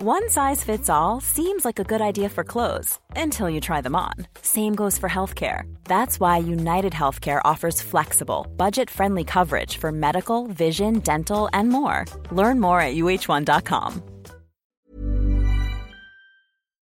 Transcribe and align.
One 0.00 0.30
size 0.30 0.62
fits 0.62 0.88
all 0.88 1.20
seems 1.20 1.64
like 1.64 1.80
a 1.80 1.84
good 1.84 2.00
idea 2.00 2.28
for 2.28 2.44
clothes 2.44 3.00
until 3.16 3.50
you 3.50 3.60
try 3.60 3.80
them 3.80 3.96
on. 3.96 4.14
Same 4.42 4.76
goes 4.76 4.96
for 4.96 5.08
healthcare. 5.08 5.62
That's 5.86 6.20
why 6.20 6.36
United 6.38 6.92
Healthcare 6.92 7.40
offers 7.44 7.82
flexible, 7.82 8.46
budget 8.56 8.90
friendly 8.90 9.24
coverage 9.24 9.76
for 9.76 9.90
medical, 9.90 10.46
vision, 10.46 11.00
dental, 11.00 11.48
and 11.52 11.68
more. 11.70 12.04
Learn 12.30 12.60
more 12.60 12.80
at 12.80 12.94
uh1.com. 12.94 14.02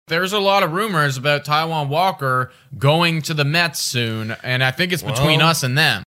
There's 0.07 0.31
a 0.33 0.39
lot 0.39 0.63
of 0.63 0.71
rumors 0.71 1.17
about 1.17 1.43
Taijuan 1.43 1.89
Walker 1.89 2.51
going 2.77 3.21
to 3.23 3.33
the 3.33 3.43
Mets 3.45 3.81
soon, 3.81 4.31
and 4.43 4.63
I 4.63 4.71
think 4.71 4.93
it's 4.93 5.03
between 5.03 5.39
Well- 5.39 5.49
us 5.49 5.63
and 5.63 5.77
them. 5.77 6.03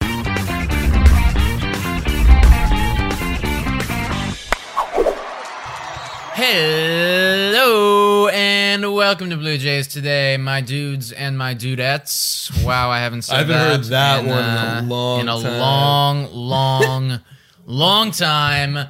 Hello 6.36 8.26
and 8.26 8.92
welcome 8.92 9.30
to 9.30 9.36
Blue 9.36 9.56
Jays 9.56 9.86
today, 9.86 10.36
my 10.36 10.60
dudes 10.60 11.12
and 11.12 11.38
my 11.38 11.54
dudettes. 11.54 12.50
Wow, 12.64 12.90
I 12.90 12.98
haven't 12.98 13.22
said 13.22 13.36
I 13.36 13.38
haven't 13.38 13.52
that 13.54 13.70
heard 13.70 13.84
that 13.84 14.24
in, 14.24 14.30
one 14.30 14.40
in 14.40 14.48
a 14.48 14.58
uh, 14.58 14.82
long 14.82 15.20
in 15.20 15.28
a 15.28 15.40
time. 15.40 15.60
long, 15.60 16.32
long, 16.32 17.20
long 17.66 18.10
time. 18.10 18.88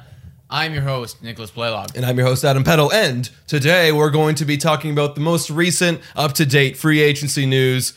I'm 0.49 0.73
your 0.73 0.81
host, 0.81 1.21
Nicholas 1.21 1.51
Playlog. 1.51 1.95
And 1.95 2.03
I'm 2.03 2.17
your 2.17 2.25
host, 2.25 2.43
Adam 2.43 2.63
Peddle. 2.63 2.91
And 2.91 3.29
today 3.45 3.91
we're 3.91 4.09
going 4.09 4.33
to 4.37 4.45
be 4.45 4.57
talking 4.57 4.89
about 4.89 5.13
the 5.13 5.21
most 5.21 5.51
recent, 5.51 6.01
up 6.15 6.33
to 6.33 6.47
date 6.47 6.77
free 6.77 6.99
agency 6.99 7.45
news 7.45 7.93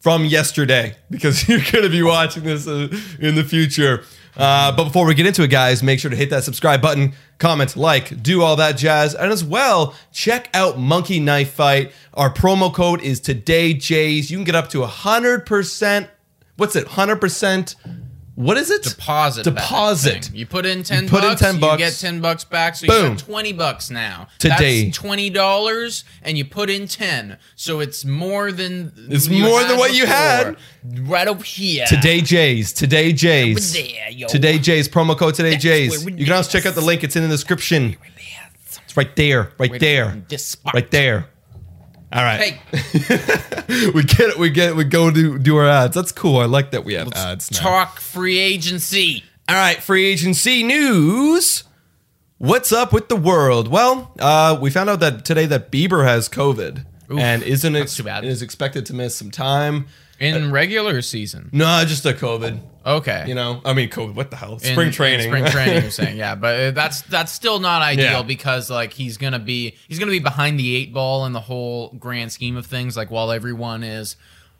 from 0.00 0.26
yesterday 0.26 0.96
because 1.10 1.48
you're 1.48 1.60
going 1.72 1.84
to 1.84 1.88
be 1.88 2.02
watching 2.02 2.42
this 2.42 2.68
uh, 2.68 2.88
in 3.18 3.36
the 3.36 3.44
future. 3.44 4.04
Uh, 4.36 4.74
but 4.74 4.84
before 4.84 5.06
we 5.06 5.14
get 5.14 5.26
into 5.26 5.42
it, 5.42 5.48
guys, 5.48 5.82
make 5.82 6.00
sure 6.00 6.10
to 6.10 6.16
hit 6.16 6.30
that 6.30 6.44
subscribe 6.44 6.80
button, 6.80 7.12
comment, 7.38 7.76
like, 7.76 8.22
do 8.22 8.42
all 8.42 8.56
that 8.56 8.76
jazz. 8.76 9.14
And 9.14 9.30
as 9.30 9.44
well, 9.44 9.94
check 10.10 10.48
out 10.54 10.78
Monkey 10.78 11.20
Knife 11.20 11.52
Fight. 11.52 11.92
Our 12.14 12.32
promo 12.32 12.72
code 12.72 13.02
is 13.02 13.20
Today 13.20 13.74
Jays. 13.74 14.30
You 14.30 14.38
can 14.38 14.44
get 14.44 14.54
up 14.54 14.68
to 14.70 14.78
100%. 14.78 16.08
What's 16.56 16.76
it? 16.76 16.86
100%. 16.86 17.74
What 18.34 18.56
is 18.56 18.70
it? 18.70 18.82
deposit 18.82 19.44
Deposit. 19.44 20.30
You 20.32 20.46
put 20.46 20.64
in 20.64 20.82
ten 20.82 21.06
put 21.06 21.22
in 21.22 21.36
10 21.36 21.60
bucks. 21.60 21.80
you 21.80 21.86
get 21.86 21.94
ten 21.94 22.20
bucks 22.20 22.44
back. 22.44 22.76
So 22.76 22.86
Boom. 22.86 23.02
you 23.02 23.08
got 23.10 23.18
twenty 23.18 23.52
bucks 23.52 23.90
now. 23.90 24.28
Today. 24.38 24.84
That's 24.84 24.96
twenty 24.96 25.28
dollars, 25.28 26.04
and 26.22 26.38
you 26.38 26.44
put 26.44 26.70
in 26.70 26.88
ten. 26.88 27.36
So 27.56 27.80
it's 27.80 28.04
more 28.04 28.50
than 28.50 28.92
It's 29.10 29.28
more 29.28 29.62
than 29.64 29.76
what 29.76 29.94
you 29.94 30.06
had. 30.06 30.56
Right 30.84 31.28
over 31.28 31.44
here. 31.44 31.84
Today 31.86 32.22
Jays. 32.22 32.72
Today 32.72 33.12
Jays. 33.12 33.74
There, 33.74 34.10
yo. 34.10 34.28
Today 34.28 34.58
Jays. 34.58 34.88
Promo 34.88 35.16
code 35.16 35.34
Today 35.34 35.52
That's 35.52 35.62
Jays. 35.62 36.06
You 36.06 36.24
can 36.24 36.32
also 36.32 36.50
check 36.50 36.66
out 36.66 36.74
the 36.74 36.80
link. 36.80 37.04
It's 37.04 37.16
in 37.16 37.22
the 37.22 37.28
description. 37.28 37.96
It's 38.64 38.96
right 38.96 39.14
there. 39.14 39.52
Right 39.58 39.78
there. 39.78 40.22
Right 40.72 40.90
there. 40.90 41.26
All 42.12 42.22
right. 42.22 42.40
Hey, 42.40 42.60
we 43.94 44.02
get 44.02 44.30
it. 44.30 44.38
We 44.38 44.50
get 44.50 44.70
it. 44.70 44.76
We 44.76 44.84
go 44.84 45.10
do 45.10 45.38
do 45.38 45.56
our 45.56 45.66
ads. 45.66 45.94
That's 45.94 46.12
cool. 46.12 46.38
I 46.38 46.44
like 46.44 46.72
that 46.72 46.84
we 46.84 46.94
have 46.94 47.12
ads 47.14 47.50
now. 47.50 47.58
talk 47.58 48.00
free 48.00 48.38
agency. 48.38 49.24
All 49.48 49.56
right, 49.56 49.82
free 49.82 50.04
agency 50.06 50.62
news. 50.62 51.64
What's 52.38 52.72
up 52.72 52.92
with 52.92 53.08
the 53.08 53.16
world? 53.16 53.68
Well, 53.68 54.12
uh, 54.18 54.58
we 54.60 54.70
found 54.70 54.90
out 54.90 55.00
that 55.00 55.24
today 55.24 55.46
that 55.46 55.70
Bieber 55.70 56.04
has 56.04 56.28
COVID 56.28 56.84
Oof, 57.10 57.18
and 57.18 57.42
isn't 57.42 57.76
ex- 57.76 57.94
too 57.96 58.02
bad. 58.02 58.24
is 58.24 58.42
expected 58.42 58.84
to 58.86 58.94
miss 58.94 59.16
some 59.16 59.30
time. 59.30 59.86
In 60.18 60.52
regular 60.52 61.02
season. 61.02 61.50
No, 61.52 61.84
just 61.84 62.06
a 62.06 62.12
COVID. 62.12 62.60
Okay. 62.84 63.24
You 63.26 63.34
know, 63.34 63.60
I 63.64 63.72
mean, 63.74 63.88
COVID. 63.90 64.14
What 64.14 64.30
the 64.30 64.36
hell? 64.36 64.58
Spring 64.58 64.88
in 64.88 64.92
training. 64.92 65.26
spring 65.26 65.44
training. 65.46 65.82
You're 65.82 65.90
saying, 66.02 66.16
yeah, 66.16 66.34
but 66.34 66.60
uh, 66.60 66.70
that's 66.72 67.02
that's 67.02 67.32
still 67.32 67.58
not 67.60 67.82
ideal 67.82 68.04
Yeah. 68.04 68.22
because 68.22 68.70
like 68.70 68.92
he's 68.92 69.16
gonna 69.16 69.38
be 69.38 69.76
he's 69.88 69.98
gonna 69.98 70.10
be 70.10 70.18
behind 70.18 70.58
the 70.58 70.74
eight 70.76 70.92
ball 70.92 71.26
in 71.26 71.32
the 71.32 71.40
whole 71.40 71.90
grand 71.98 72.32
scheme 72.32 72.56
of 72.56 72.66
things. 72.66 72.96
Like 72.96 73.10
while 73.10 73.30
everyone 73.30 73.82
is 73.84 74.16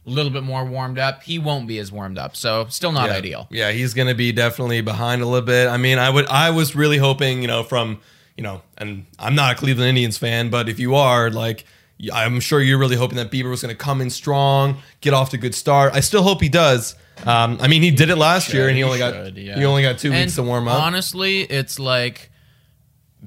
a 0.06 0.10
little 0.10 0.32
bit 0.32 0.42
more 0.42 0.64
warmed 0.64 0.98
up, 0.98 1.22
he 1.22 1.38
won't 1.38 1.66
be 1.68 1.78
as 1.78 1.92
warmed 1.92 2.18
up. 2.18 2.36
So 2.36 2.66
still 2.68 2.92
not 2.92 3.10
yeah. 3.10 3.16
ideal. 3.16 3.48
Yeah, 3.50 3.70
he's 3.70 3.94
going 3.94 4.08
to 4.08 4.14
be 4.14 4.32
definitely 4.32 4.80
behind 4.80 5.22
a 5.22 5.26
little 5.26 5.46
bit. 5.46 5.68
I 5.68 5.76
mean, 5.76 5.98
I 5.98 6.10
would 6.10 6.26
I 6.26 6.50
was 6.50 6.74
really 6.74 6.98
hoping, 6.98 7.40
you 7.40 7.46
know, 7.48 7.62
from, 7.62 8.00
you 8.36 8.42
know, 8.42 8.62
and 8.78 9.06
I'm 9.18 9.34
not 9.34 9.52
a 9.52 9.54
Cleveland 9.56 9.88
Indians 9.90 10.18
fan, 10.18 10.50
but 10.50 10.68
if 10.68 10.80
you 10.80 10.96
are, 10.96 11.30
like 11.30 11.64
I'm 12.12 12.40
sure 12.40 12.60
you're 12.60 12.78
really 12.78 12.96
hoping 12.96 13.16
that 13.16 13.30
Bieber 13.30 13.50
was 13.50 13.62
going 13.62 13.74
to 13.74 13.78
come 13.78 14.00
in 14.00 14.10
strong, 14.10 14.78
get 15.00 15.14
off 15.14 15.30
to 15.30 15.36
a 15.36 15.40
good 15.40 15.54
start. 15.54 15.94
I 15.94 16.00
still 16.00 16.22
hope 16.22 16.40
he 16.40 16.48
does. 16.48 16.96
Um, 17.26 17.58
I 17.60 17.68
mean, 17.68 17.82
he 17.82 17.90
did 17.90 18.10
it 18.10 18.16
last 18.16 18.52
year, 18.52 18.68
and 18.68 18.72
he 18.76 18.78
He 18.78 18.84
only 18.84 18.98
should, 18.98 19.34
got 19.34 19.36
yeah. 19.36 19.56
he 19.58 19.64
only 19.64 19.82
got 19.82 19.98
two 19.98 20.12
And 20.12 20.22
weeks 20.22 20.34
to 20.36 20.42
warm 20.42 20.68
up. 20.68 20.80
Honestly, 20.82 21.40
it's 21.42 21.78
like 21.78 22.30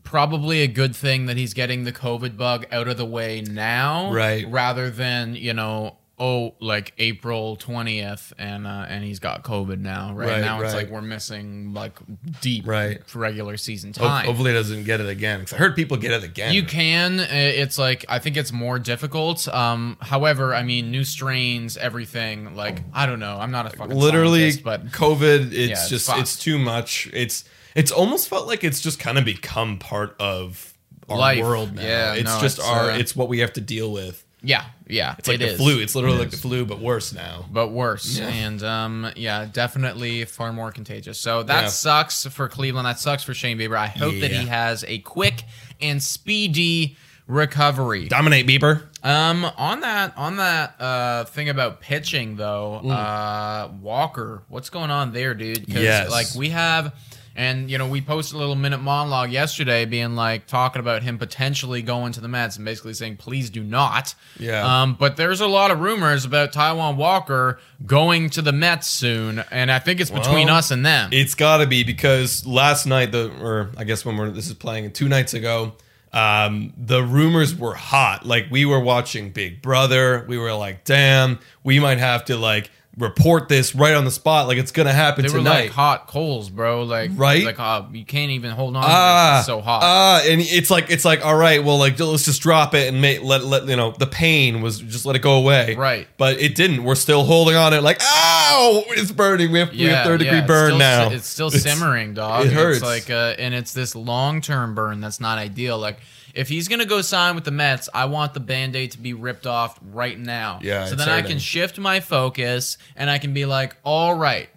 probably 0.03 0.61
a 0.61 0.67
good 0.67 0.95
thing 0.95 1.28
that 1.28 1.38
he's 1.38 1.53
getting 1.53 1.83
the 1.83 1.91
COVID 1.91 2.38
bug 2.38 2.66
out 2.72 2.88
of 2.88 2.97
the 2.97 3.05
way 3.05 3.41
now, 3.41 4.11
Right. 4.11 4.45
Rather 4.50 4.89
than 4.89 5.35
you 5.35 5.53
know, 5.53 5.97
oh, 6.18 6.56
like 6.62 6.94
April 6.98 7.56
twentieth, 7.58 8.31
and 8.38 8.66
uh, 8.66 8.86
and 8.88 9.03
he's 9.03 9.20
got 9.20 9.44
COVID 9.44 9.80
now. 9.80 10.14
Right, 10.14 10.30
Right, 10.30 10.42
now, 10.42 10.62
it's 10.62 10.74
right. 10.74 10.84
like 10.84 10.90
we're 10.90 11.02
missing 11.02 11.74
like 11.74 11.94
deep 12.42 12.66
Right. 12.66 13.00
regular 13.14 13.58
season 13.58 13.94
Ho- 13.98 14.08
time. 14.08 14.26
hopefully, 14.26 14.52
he 14.52 14.58
doesn't 14.58 14.84
get 14.86 15.02
it 15.02 15.09
again. 15.09 15.42
'cause 15.42 15.53
I 15.53 15.58
heard 15.58 15.76
people 15.76 15.98
get 15.98 16.12
it 16.12 16.24
again. 16.24 16.53
You 16.53 16.64
can. 16.64 17.20
It's 17.20 17.78
like 17.78 18.06
I 18.09 18.20
think 18.20 18.38
it's 18.38 18.52
more 18.52 18.80
difficult. 18.80 19.48
Um, 19.50 19.98
however, 20.02 20.53
I 20.56 20.64
mean, 20.64 20.92
new 20.92 21.03
strains, 21.03 21.78
everything. 21.78 22.56
Like 22.56 22.82
I 22.94 23.06
don't 23.06 23.20
know. 23.20 23.38
I'm 23.38 23.52
not 23.52 23.66
a 23.66 23.70
fucking 23.76 23.96
literally 23.96 24.52
but 24.64 24.88
COVID. 24.92 25.47
It's 25.47 25.56
Yeah, 25.56 25.66
it's 25.74 25.90
just 25.90 26.08
fucked. 26.08 26.20
it's 26.22 26.38
too 26.38 26.58
much. 26.58 27.09
It's 27.14 27.44
it's 27.76 27.92
almost 27.92 28.30
felt 28.30 28.47
like 28.47 28.64
it's 28.64 28.80
just 28.80 29.00
kind 29.00 29.18
of 29.18 29.26
become 29.26 29.78
part 29.80 30.16
of 30.20 30.74
our 31.09 31.18
Life. 31.18 31.44
world 31.44 31.76
now. 31.76 31.82
Yeah, 31.84 32.14
it's 32.14 32.24
no, 32.26 32.40
just 32.42 32.58
it's, 32.58 32.68
our 32.68 32.90
uh, 32.92 32.97
it's 32.97 33.16
what 33.16 33.28
we 33.28 33.40
have 33.40 33.53
to 33.53 33.62
deal 33.62 33.92
with. 33.92 34.25
Yeah, 34.45 34.66
yeah, 34.88 35.16
It's 35.17 35.28
like 35.28 35.35
it 35.35 35.39
the 35.39 35.47
is. 35.53 35.57
flu. 35.57 35.79
It's 35.79 35.95
literally 35.95 36.17
It 36.17 36.19
like 36.19 36.29
the 36.31 36.38
flu, 36.38 36.66
but 36.66 36.79
worse 36.79 37.11
now. 37.13 37.45
but 37.51 37.69
worse. 37.69 38.17
yeah. 38.19 38.28
And 38.28 38.61
um, 38.63 39.11
yeah, 39.16 39.45
definitely 39.51 40.25
far 40.25 40.53
more 40.53 40.72
contagious. 40.72 41.17
So 41.19 41.44
that 41.44 41.61
Yeah. 41.63 41.67
sucks 41.69 42.25
for 42.28 42.47
Cleveland. 42.47 42.85
That 42.85 43.00
sucks 43.00 43.23
for 43.23 43.34
Shane 43.34 43.57
Bieber. 43.57 43.75
I 43.78 43.88
hope 43.88 44.13
that 44.22 44.31
he 44.31 44.45
has 44.47 44.84
a 44.88 45.00
quick 45.00 45.43
and 45.81 46.02
speedy 46.02 46.97
recovery. 47.28 48.08
Dominate 48.08 48.46
Bieber. 48.47 48.84
Um, 49.03 49.46
on 49.58 49.81
that 49.81 50.14
on 50.17 50.37
that 50.37 50.79
uh 50.79 51.23
thing 51.25 51.49
about 51.49 51.81
pitching 51.81 52.35
though, 52.35 52.75
uh 52.75 53.70
Walker, 53.81 54.43
what's 54.49 54.70
going 54.70 54.91
on 54.91 55.11
there, 55.11 55.34
dude? 55.34 55.66
Because 55.66 55.81
Yes. 55.84 56.11
like 56.11 56.28
we 56.35 56.49
have 56.49 56.93
and 57.35 57.70
you 57.70 57.78
know, 57.78 57.87
we 57.87 58.02
posted 58.02 58.35
a 58.35 58.40
little 58.40 58.55
minute 58.55 58.79
monologue 58.79 59.29
yesterday 59.29 59.85
being 59.85 60.16
like 60.16 60.47
talking 60.47 60.79
about 60.79 61.03
him 61.03 61.17
potentially 61.17 61.82
going 61.82 62.14
to 62.14 62.22
the 62.22 62.28
Mets 62.28 62.55
and 62.55 62.66
basically 62.66 62.93
saying 62.93 63.17
please 63.17 63.49
do 63.49 63.64
not. 63.64 64.16
Yeah. 64.40 64.82
Um, 64.84 64.96
but 64.96 65.17
there's 65.17 65.41
a 65.41 65.47
lot 65.47 65.72
of 65.72 65.79
rumors 65.79 66.26
about 66.26 66.53
Taijuan 66.53 66.96
Walker 66.96 67.59
going 67.85 68.29
to 68.32 68.41
the 68.41 68.53
Mets 68.53 68.87
soon, 68.87 69.43
and 69.52 69.72
I 69.72 69.79
think 69.79 69.99
it's 69.99 70.11
between 70.11 70.47
Well, 70.47 70.58
us 70.58 70.72
and 70.72 70.85
them. 70.85 71.09
It's 71.11 71.35
got 71.35 71.58
to 71.58 71.67
be 71.67 71.84
because 71.84 72.46
last 72.46 72.85
night, 72.85 73.11
the 73.11 73.32
or 73.41 73.72
I 73.78 73.84
guess 73.84 74.05
when 74.05 74.17
we're 74.17 74.32
this 74.32 74.47
is 74.47 74.53
playing 74.53 74.91
two 74.93 75.09
nights 75.09 75.34
ago, 75.34 75.73
um, 76.14 76.72
the 76.78 77.03
rumors 77.03 77.53
were 77.53 77.76
hot. 77.76 78.26
Like 78.26 78.47
we 78.49 78.66
were 78.66 78.79
watching 78.79 79.32
Big 79.32 79.61
Brother, 79.61 80.26
we 80.28 80.37
were 80.37 80.53
like, 80.53 80.85
damn, 80.85 81.40
we 81.64 81.79
might 81.79 81.97
have 81.97 82.26
to 82.26 82.37
like 82.37 82.72
report 82.97 83.50
this 83.50 83.76
right 83.76 83.94
on 83.94 84.06
the 84.06 84.12
spot. 84.12 84.47
Like 84.47 84.58
it's 84.58 84.72
gonna 84.72 84.94
happen 84.94 85.26
They 85.26 85.32
were 85.32 85.40
tonight. 85.40 85.64
like 85.66 85.72
hot 85.72 86.08
coals, 86.08 86.50
bro. 86.50 86.84
Like 86.84 87.12
Right? 87.16 87.44
Like 87.44 87.59
uh, 87.59 87.84
you 87.92 88.06
can't 88.06 88.32
even 88.32 88.52
hold 88.52 88.76
on. 88.76 88.84
to 88.84 88.90
ah, 88.90 89.36
it. 89.36 89.40
It's 89.40 89.47
so 89.47 89.62
hot. 89.62 89.82
Ah, 89.84 90.22
and 90.26 90.42
it's 90.42 90.70
like 90.70 90.90
it's 90.90 91.06
like 91.06 91.26
all 91.26 91.36
right, 91.36 91.64
well, 91.64 91.78
like 91.78 92.00
let's 92.00 92.26
just 92.26 92.42
drop 92.42 92.74
it 92.74 92.88
and 92.88 93.02
make 93.02 93.22
let 93.24 93.44
let 93.44 93.68
you 93.68 93.76
know 93.76 93.92
the 93.92 94.08
pain 94.08 94.62
was 94.62 94.80
just 94.80 95.06
let 95.06 95.16
it 95.16 95.22
go 95.22 95.34
away. 95.34 95.76
Right. 95.76 96.08
But 96.18 96.40
it 96.40 96.56
didn't. 96.56 96.84
We're 96.84 96.96
still 96.96 97.24
holding 97.24 97.56
on 97.56 97.74
it. 97.74 97.82
Like 97.82 98.02
ow, 98.02 98.84
it's 98.90 99.12
burning. 99.12 99.52
We 99.52 99.59
have, 99.59 99.72
we 99.72 99.84
have 99.84 100.06
third 100.06 100.20
degree 100.20 100.40
it's 100.40 100.47
burn 100.47 100.70
still, 100.70 100.78
now. 100.78 101.09
It's 101.09 101.28
still 101.28 101.52
simmering, 101.52 102.14
dog. 102.14 102.46
it 102.46 102.53
hurts. 102.53 102.78
It's 102.78 102.86
like, 102.86 103.09
uh, 103.09 103.36
and 103.38 103.53
it's 103.53 103.74
this 103.74 103.96
long 103.96 104.42
term 104.42 104.76
burn 104.76 105.02
that's 105.02 105.20
not 105.20 105.38
ideal. 105.38 105.78
Like, 105.78 106.00
if 106.35 106.49
he's 106.49 106.67
gonna 106.67 106.85
go 106.85 107.02
sign 107.02 107.34
with 107.35 107.46
the 107.46 107.52
Mets, 107.52 107.90
I 107.93 108.05
want 108.05 108.34
the 108.34 108.40
band 108.40 108.76
aid 108.76 108.91
to 108.91 108.99
be 108.99 109.14
ripped 109.14 109.47
off 109.47 109.79
right 109.82 110.20
now. 110.20 110.59
Yeah, 110.61 110.85
So 110.85 110.96
then 110.96 111.09
I 111.09 111.22
can 111.22 111.40
shift 111.40 111.79
my 111.79 111.99
focus 111.99 112.78
and 112.96 113.09
I 113.09 113.17
can 113.17 113.34
be 113.34 113.46
like, 113.46 113.76
all 113.84 114.14
right. 114.14 114.49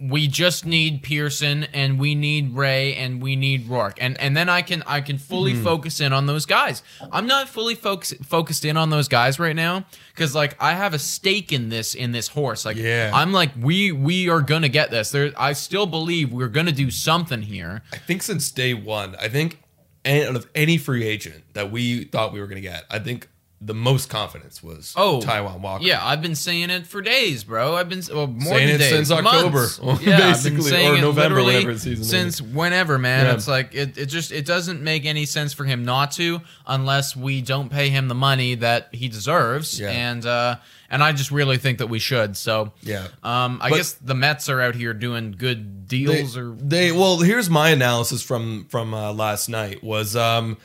We 0.00 0.26
just 0.26 0.66
need 0.66 1.04
Pearson 1.04 1.62
and 1.72 2.00
we 2.00 2.16
need 2.16 2.56
Ray 2.56 2.96
and 2.96 3.22
we 3.22 3.36
need 3.36 3.68
Roark 3.68 3.98
and 4.00 4.20
and 4.20 4.36
then 4.36 4.48
I 4.48 4.62
can 4.62 4.82
I 4.84 5.00
can 5.00 5.16
fully 5.16 5.52
Mm-hmm. 5.52 5.62
focus 5.62 6.00
in 6.00 6.12
on 6.12 6.26
those 6.26 6.44
guys. 6.44 6.82
I'm 7.12 7.28
not 7.28 7.48
fully 7.48 7.76
focus, 7.76 8.12
focused 8.24 8.64
in 8.64 8.76
on 8.76 8.90
those 8.90 9.06
guys 9.06 9.38
right 9.38 9.54
now 9.54 9.84
because 10.12 10.34
like 10.34 10.56
I 10.60 10.72
have 10.74 10.92
a 10.92 10.98
stake 10.98 11.52
in 11.52 11.68
this 11.68 11.94
in 11.94 12.10
this 12.10 12.26
horse. 12.26 12.64
Like 12.64 12.78
Yeah. 12.78 13.12
I'm 13.14 13.32
like 13.32 13.52
we 13.56 13.92
we 13.92 14.28
are 14.28 14.40
gonna 14.40 14.68
get 14.68 14.90
this. 14.90 15.12
There, 15.12 15.30
I 15.36 15.52
still 15.52 15.86
believe 15.86 16.32
we're 16.32 16.48
gonna 16.48 16.72
do 16.72 16.90
something 16.90 17.42
here. 17.42 17.82
I 17.92 17.98
think 17.98 18.24
since 18.24 18.50
day 18.50 18.74
one, 18.74 19.14
I 19.20 19.28
think 19.28 19.60
any, 20.04 20.26
out 20.26 20.36
of 20.36 20.48
any 20.54 20.78
free 20.78 21.04
agent 21.04 21.44
that 21.54 21.70
we 21.70 22.04
thought 22.04 22.32
we 22.32 22.40
were 22.40 22.46
going 22.46 22.62
to 22.62 22.68
get, 22.68 22.84
I 22.90 22.98
think 22.98 23.28
the 23.62 23.74
most 23.74 24.08
confidence 24.08 24.62
was 24.62 24.94
Oh, 24.96 25.20
Taijuan 25.22 25.60
Walker. 25.60 25.84
Yeah, 25.84 26.04
I've 26.04 26.22
been 26.22 26.34
saying 26.34 26.70
it 26.70 26.86
for 26.86 27.02
days, 27.02 27.44
bro. 27.44 27.76
I've 27.76 27.90
been 27.90 28.02
well, 28.10 28.26
more 28.26 28.54
Saying 28.54 28.66
than 28.68 28.76
it 28.76 28.78
days, 28.78 28.90
since 28.90 29.10
October, 29.10 29.66
yeah, 30.02 30.18
basically, 30.32 30.86
or 30.86 30.98
November, 30.98 31.42
whatever 31.42 31.76
season 31.76 32.04
since 32.04 32.40
whenever, 32.40 32.98
man. 32.98 33.26
Yeah. 33.26 33.34
It's 33.34 33.46
like 33.46 33.74
it, 33.74 33.98
it 33.98 34.06
just 34.06 34.32
it 34.32 34.46
doesn't 34.46 34.82
make 34.82 35.04
any 35.04 35.26
sense 35.26 35.52
for 35.52 35.64
him 35.64 35.84
not 35.84 36.12
to 36.12 36.40
unless 36.66 37.14
we 37.14 37.42
don't 37.42 37.68
pay 37.68 37.90
him 37.90 38.08
the 38.08 38.14
money 38.14 38.54
that 38.54 38.88
he 38.92 39.08
deserves. 39.08 39.78
Yeah. 39.78 39.90
And 39.90 40.24
uh 40.24 40.56
and 40.90 41.02
I 41.02 41.12
just 41.12 41.30
really 41.30 41.56
think 41.56 41.78
that 41.78 41.86
we 41.88 41.98
should. 41.98 42.36
So 42.36 42.72
Yeah. 42.82 43.06
um, 43.22 43.58
I 43.62 43.70
But- 43.70 43.76
guess 43.76 43.92
the 43.92 44.14
Mets 44.14 44.48
are 44.48 44.60
out 44.60 44.74
here 44.74 44.92
doing 44.92 45.34
good 45.38 45.88
They, 45.88 46.04
deals 46.04 46.36
or 46.36 46.54
they 46.58 46.92
well, 46.92 47.18
here's 47.18 47.48
my 47.50 47.70
analysis 47.70 48.22
from 48.22 48.66
from 48.68 48.92
uh, 48.94 49.12
last 49.12 49.48
night 49.48 49.82
was 49.82 50.14
um 50.16 50.56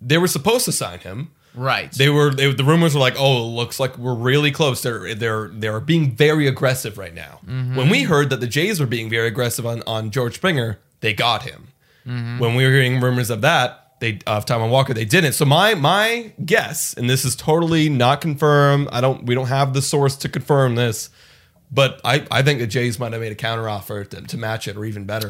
they 0.00 0.18
were 0.18 0.28
supposed 0.28 0.64
to 0.66 0.72
sign 0.72 0.98
him. 1.00 1.30
right. 1.54 1.90
They 1.92 2.08
were 2.08 2.30
they, 2.32 2.52
the 2.52 2.64
rumors 2.64 2.94
were 2.94 3.00
like, 3.00 3.16
oh, 3.18 3.38
it 3.44 3.50
looks 3.50 3.78
like 3.80 3.98
we're 3.98 4.14
really 4.14 4.50
close. 4.50 4.82
They're 4.82 5.14
they're 5.14 5.48
they're 5.52 5.80
being 5.80 6.12
very 6.16 6.46
aggressive 6.46 6.96
right 6.96 7.14
now. 7.14 7.40
Mm-hmm. 7.46 7.76
When 7.76 7.88
we 7.90 8.04
heard 8.04 8.30
that 8.30 8.40
the 8.40 8.46
Jays 8.46 8.78
were 8.80 8.86
being 8.86 9.10
very 9.10 9.26
aggressive 9.28 9.66
on 9.66 9.82
on 9.86 10.10
George 10.10 10.36
Springer, 10.36 10.78
they 11.00 11.12
got 11.12 11.42
him. 11.42 11.68
Mm-hmm. 12.06 12.38
When 12.38 12.54
we 12.54 12.64
were 12.64 12.70
hearing 12.72 13.00
rumors 13.00 13.28
of 13.30 13.40
that, 13.42 13.79
they 14.00 14.18
of 14.26 14.46
Taijuan 14.46 14.70
Walker, 14.70 14.92
they 14.92 15.04
didn't. 15.04 15.34
So 15.34 15.44
my 15.44 15.74
my 15.74 16.32
guess, 16.44 16.94
and 16.94 17.08
this 17.08 17.24
is 17.24 17.36
totally 17.36 17.88
not 17.88 18.20
confirmed. 18.20 18.88
I 18.90 19.00
don't 19.00 19.24
we 19.24 19.34
don't 19.34 19.48
have 19.48 19.72
the 19.72 19.82
source 19.82 20.16
to 20.16 20.28
confirm 20.28 20.74
this. 20.74 21.10
But 21.72 22.00
I, 22.04 22.26
I 22.32 22.42
think 22.42 22.58
the 22.58 22.66
Jays 22.66 22.98
might 22.98 23.12
have 23.12 23.20
made 23.20 23.30
a 23.30 23.36
counteroffer 23.36 24.08
to, 24.08 24.22
to 24.22 24.36
match 24.36 24.66
it 24.66 24.76
or 24.76 24.84
even 24.84 25.04
better. 25.04 25.28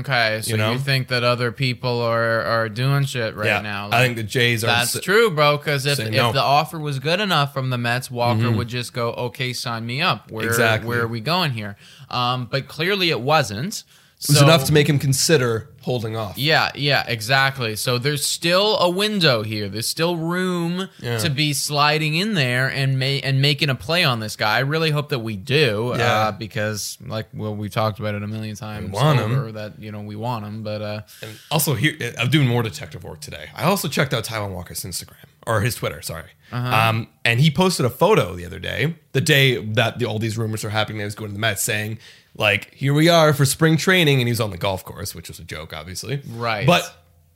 okay, 0.00 0.40
so 0.42 0.54
you 0.54 0.64
you, 0.64 0.78
think 0.78 1.08
that 1.08 1.24
other 1.24 1.50
people 1.50 2.00
are 2.00 2.42
are 2.42 2.68
doing 2.68 3.04
shit 3.04 3.34
right 3.34 3.46
yeah, 3.46 3.60
now? 3.60 3.88
I 3.90 4.04
think 4.04 4.14
the 4.16 4.22
Jays 4.22 4.62
are. 4.62 4.68
That's 4.68 5.00
true, 5.00 5.32
bro. 5.32 5.56
Because 5.56 5.86
if, 5.86 5.98
if 5.98 6.12
no. 6.12 6.26
Mm-hmm. 6.26 6.34
the 6.36 6.42
offer 6.42 6.78
was 6.78 7.00
good 7.00 7.18
enough 7.18 7.52
from 7.52 7.70
the 7.70 7.78
Mets, 7.78 8.12
Walker 8.12 8.52
would 8.52 8.68
just 8.68 8.92
go, 8.92 9.10
"Okay, 9.14 9.52
sign 9.52 9.84
me 9.86 10.00
up." 10.00 10.30
Where 10.30 10.46
Exactly. 10.46 10.88
where 10.88 11.02
are 11.02 11.08
we 11.08 11.20
going 11.20 11.50
here? 11.50 11.76
Um, 12.10 12.46
but 12.48 12.68
clearly 12.68 13.10
it 13.10 13.20
wasn't. 13.20 13.82
It 14.20 14.30
was 14.30 14.42
enough 14.42 14.64
to 14.64 14.72
make 14.72 14.88
him 14.88 14.98
consider 14.98 15.70
holding 15.82 16.16
off. 16.16 16.36
Yeah, 16.36 16.72
yeah, 16.74 17.04
exactly. 17.06 17.76
So 17.76 17.98
there's 17.98 18.26
still 18.26 18.76
a 18.80 18.90
window 18.90 19.44
here. 19.44 19.68
There's 19.68 19.86
still 19.86 20.16
room 20.16 20.88
Yeah. 21.00 21.18
to 21.18 21.30
be 21.30 21.52
sliding 21.52 22.16
in 22.16 22.34
there 22.34 22.66
and 22.66 22.98
ma- 22.98 23.04
and 23.22 23.40
making 23.40 23.70
a 23.70 23.76
play 23.76 24.02
on 24.02 24.18
this 24.18 24.34
guy. 24.34 24.56
I 24.56 24.60
really 24.60 24.90
hope 24.90 25.10
that 25.10 25.20
we 25.20 25.36
do, 25.36 25.94
Yeah. 25.96 26.04
uh, 26.12 26.32
because 26.32 26.98
like 27.06 27.28
well, 27.32 27.54
we 27.54 27.68
talked 27.68 28.00
about 28.00 28.16
it 28.16 28.24
a 28.24 28.26
million 28.26 28.56
times 28.56 28.90
want 28.90 29.20
him. 29.20 29.52
that 29.54 29.78
you 29.78 29.92
know 29.92 30.00
we 30.00 30.16
want 30.16 30.44
him, 30.44 30.64
but 30.64 30.82
uh, 30.82 31.00
And 31.22 31.38
also, 31.52 31.74
here 31.74 31.94
I'm 32.18 32.28
doing 32.28 32.48
more 32.48 32.64
detective 32.64 33.04
work 33.04 33.20
today. 33.20 33.46
I 33.54 33.64
also 33.64 33.86
checked 33.86 34.12
out 34.12 34.24
Taijuan 34.24 34.50
Walker's 34.52 34.82
Instagram 34.82 35.24
or 35.46 35.60
his 35.60 35.76
Twitter. 35.76 36.02
Sorry, 36.02 36.30
um, 36.50 37.06
and 37.24 37.38
he 37.38 37.52
posted 37.52 37.86
a 37.86 37.90
photo 37.90 38.34
the 38.34 38.44
other 38.44 38.58
day, 38.58 38.96
the 39.12 39.20
day 39.20 39.56
that 39.64 40.00
the, 40.00 40.06
all 40.06 40.18
these 40.18 40.36
rumors 40.36 40.64
are 40.64 40.70
happening. 40.70 40.98
That 40.98 41.02
he 41.04 41.06
was 41.06 41.14
going 41.14 41.30
to 41.30 41.34
the 41.34 41.38
Mets, 41.40 41.62
saying 41.62 41.98
like, 42.38 42.72
"Here 42.74 42.94
we 42.94 43.08
are 43.08 43.34
for 43.34 43.44
spring 43.44 43.76
training," 43.76 44.20
and 44.20 44.28
he's 44.28 44.40
on 44.40 44.50
the 44.50 44.56
golf 44.56 44.84
course, 44.84 45.14
which 45.14 45.28
was 45.28 45.38
a 45.38 45.44
joke, 45.44 45.72
obviously. 45.74 46.22
Right. 46.26 46.66
but 46.66 46.94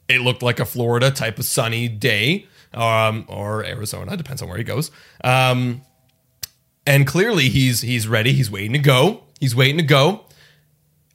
it 0.09 0.21
looked 0.21 0.43
like 0.43 0.61
a 0.61 0.65
Florida 0.65 1.11
type 1.11 1.39
of 1.39 1.45
sunny 1.45 1.89
day, 1.89 2.47
um, 2.73 3.25
or 3.29 3.65
Arizona, 3.65 4.17
depends 4.17 4.43
on 4.43 4.49
where 4.49 4.59
he 4.59 4.65
goes. 4.65 4.91
Um, 5.23 5.83
and 6.87 7.07
clearly, 7.07 7.49
he's 7.49 7.83
he's 7.83 8.09
ready. 8.09 8.33
He's 8.33 8.51
waiting 8.51 8.73
to 8.73 8.79
go. 8.79 9.25
He's 9.41 9.55
waiting 9.55 9.77
to 9.79 9.85
go. 9.85 10.25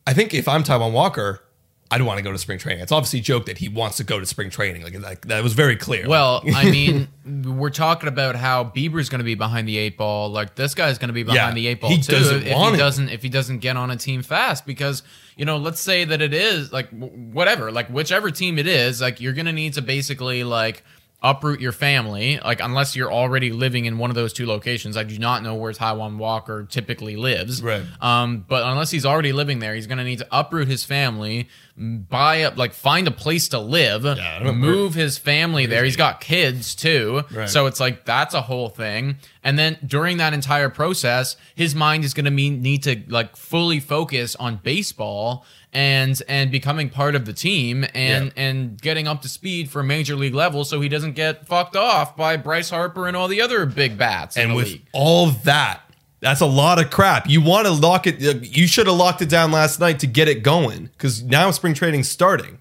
I 0.05 0.13
think 0.13 0.33
if 0.33 0.47
I'm 0.47 0.63
Taijuan 0.63 0.93
Walker, 0.93 1.41
I'd 1.89 2.01
want 2.01 2.17
to 2.17 2.23
go 2.23 2.31
to 2.33 2.37
spring 2.37 2.59
training. 2.59 2.83
It's 2.83 2.91
obviously 2.91 3.19
a 3.19 3.21
joke 3.21 3.45
that 3.45 3.57
he 3.59 3.69
wants 3.69 3.97
to 3.97 4.03
go 4.03 4.19
to 4.19 4.25
spring 4.25 4.49
training. 4.49 4.83
Like, 4.83 4.99
like 4.99 5.21
that 5.27 5.41
was 5.41 5.53
very 5.53 5.77
clear. 5.77 6.07
Well, 6.07 6.43
I 6.55 6.69
mean, 6.69 7.07
we're 7.25 7.69
talking 7.69 8.09
about 8.09 8.35
how 8.35 8.65
Bieber's 8.65 9.07
going 9.09 9.19
to 9.19 9.25
be 9.25 9.35
behind 9.35 9.67
the 9.69 9.77
eight 9.77 9.97
ball. 9.97 10.29
Like 10.29 10.55
this 10.55 10.75
guy's 10.75 10.97
going 10.97 11.07
to 11.07 11.13
be 11.13 11.23
behind 11.23 11.37
Yeah, 11.37 11.53
the 11.53 11.67
eight 11.67 11.79
ball 11.79 11.89
he 11.91 12.01
too. 12.01 12.15
if 12.15 12.43
he 12.43 12.49
it. 12.49 12.77
doesn't, 12.77 13.09
if 13.09 13.23
he 13.23 13.29
doesn't 13.29 13.59
get 13.59 13.77
on 13.77 13.89
a 13.89 13.95
team 13.95 14.21
fast, 14.21 14.65
because 14.65 15.01
you 15.37 15.45
know, 15.45 15.57
let's 15.57 15.79
say 15.79 16.03
that 16.03 16.21
it 16.21 16.33
is 16.33 16.73
like 16.73 16.91
w- 16.91 17.13
whatever, 17.31 17.71
like 17.71 17.87
whichever 17.89 18.31
team 18.31 18.57
it 18.59 18.67
is, 18.67 18.99
like 18.99 19.21
you're 19.21 19.33
going 19.33 19.45
to 19.45 19.53
need 19.53 19.73
to 19.75 19.81
basically 19.81 20.43
like 20.43 20.83
uproot 21.23 21.59
your 21.59 21.71
family, 21.71 22.39
like 22.43 22.61
unless 22.61 22.95
you're 22.95 23.11
already 23.11 23.51
living 23.51 23.85
in 23.85 23.97
one 23.97 24.11
of 24.11 24.15
those 24.15 24.33
two 24.33 24.45
locations. 24.45 24.95
I 24.95 25.03
do 25.03 25.17
not 25.17 25.41
know 25.41 25.55
where 25.55 25.73
Taijuan 25.73 26.17
Walker 26.17 26.67
typically 26.69 27.15
lives. 27.15 27.61
Right. 27.63 27.83
Um, 27.99 28.45
but 28.47 28.63
unless 28.63 28.91
he's 28.91 29.05
already 29.05 29.33
living 29.33 29.57
there, 29.57 29.73
he's 29.73 29.87
going 29.87 29.97
to 29.97 30.03
need 30.03 30.19
to 30.19 30.27
uproot 30.31 30.67
his 30.67 30.85
family, 30.85 31.49
buy 31.75 32.43
up, 32.43 32.55
like 32.55 32.73
find 32.73 33.07
a 33.07 33.11
place 33.11 33.49
to 33.49 33.59
live, 33.59 34.03
don't- 34.03 34.57
move 34.57 34.93
his 34.93 35.17
family 35.17 35.65
there. 35.65 35.83
He's 35.83 35.95
got 35.95 36.21
kids 36.21 36.75
too. 36.75 37.23
Right. 37.33 37.49
So 37.49 37.65
it's 37.65 37.79
like 37.79 38.05
that's 38.05 38.35
a 38.35 38.41
whole 38.41 38.69
thing. 38.69 39.17
And 39.43 39.57
then 39.57 39.77
during 39.85 40.17
that 40.17 40.33
entire 40.33 40.69
process, 40.69 41.35
his 41.55 41.73
mind 41.73 42.03
is 42.03 42.13
going 42.13 42.25
to 42.25 42.31
need 42.31 42.83
to 42.83 43.01
like 43.07 43.35
fully 43.35 43.79
focus 43.79 44.35
on 44.35 44.57
baseball 44.57 45.45
and 45.73 46.21
and 46.27 46.49
becoming 46.51 46.89
part 46.89 47.13
of 47.15 47.25
the 47.25 47.33
team 47.33 47.85
and 47.93 48.27
Yeah. 48.35 48.43
and 48.43 48.81
getting 48.81 49.07
up 49.07 49.21
to 49.23 49.29
speed 49.29 49.69
for 49.69 49.83
major 49.83 50.15
league 50.15 50.33
level 50.33 50.63
so 50.63 50.79
he 50.81 50.89
doesn't 50.89 51.13
get 51.13 51.45
fucked 51.45 51.75
off 51.75 52.15
by 52.15 52.37
Bryce 52.37 52.69
Harper 52.69 53.07
and 53.07 53.15
all 53.17 53.27
the 53.27 53.41
other 53.41 53.65
big 53.65 53.97
bats 53.97 54.37
in 54.37 54.43
and 54.43 54.51
the 54.51 54.55
with 54.55 54.67
league. 54.67 54.85
all 54.93 55.27
that, 55.31 55.81
that's 56.21 56.41
a 56.41 56.45
lot 56.45 56.79
of 56.79 56.89
crap. 56.89 57.29
You 57.29 57.41
want 57.41 57.67
to 57.67 57.73
lock 57.73 58.07
it. 58.07 58.15
Uh, 58.25 58.39
you 58.41 58.65
should 58.65 58.87
have 58.87 58.95
locked 58.95 59.21
it 59.21 59.29
down 59.29 59.51
last 59.51 59.79
night 59.79 59.99
to 59.99 60.07
get 60.07 60.27
it 60.27 60.41
going 60.41 60.85
because 60.85 61.21
now 61.21 61.51
spring 61.51 61.73
training's 61.73 62.09
starting. 62.09 62.59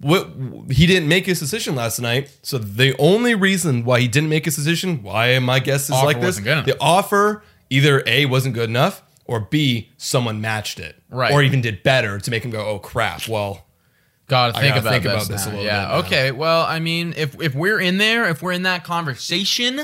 What 0.00 0.28
he 0.68 0.88
didn't 0.88 1.08
make 1.08 1.26
his 1.26 1.38
decision 1.38 1.76
last 1.76 2.00
night, 2.00 2.36
so 2.42 2.58
the 2.58 2.96
only 2.98 3.36
reason 3.36 3.84
why 3.84 4.00
he 4.00 4.08
didn't 4.08 4.30
make 4.30 4.46
his 4.46 4.56
decision, 4.56 5.00
why 5.04 5.38
my 5.38 5.60
guess 5.60 5.84
is 5.84 5.90
Offer 5.92 6.06
like 6.06 6.16
this: 6.16 6.24
wasn't 6.24 6.44
good 6.46 6.52
enough. 6.54 6.66
the 6.66 6.76
offer 6.80 7.44
either 7.70 8.02
a 8.04 8.26
wasn't 8.26 8.54
good 8.56 8.68
enough, 8.68 9.00
or 9.32 9.40
b 9.40 9.90
someone 9.96 10.40
matched 10.40 10.78
it, 10.78 10.96
Right. 11.10 11.32
or 11.32 11.42
even 11.42 11.60
did 11.60 11.82
better 11.82 12.18
to 12.20 12.30
make 12.30 12.44
him 12.44 12.50
go, 12.50 12.66
"Oh 12.66 12.78
crap!" 12.78 13.26
Well, 13.28 13.64
Gotta 14.28 14.52
think, 14.52 14.74
gotta 14.74 14.80
about, 14.80 14.90
think 14.92 15.02
this 15.04 15.12
about 15.12 15.28
this 15.28 15.46
a 15.46 15.50
little 15.50 15.64
yeah. 15.64 15.84
bit 15.84 15.88
now. 15.88 15.98
Okay. 15.98 16.30
Well, 16.32 16.62
I 16.62 16.78
mean, 16.78 17.12
if 17.16 17.40
if 17.40 17.54
we're 17.54 17.80
in 17.80 17.98
there, 17.98 18.28
if 18.28 18.42
we're 18.42 18.52
in 18.52 18.62
that 18.62 18.84
conversation, 18.84 19.82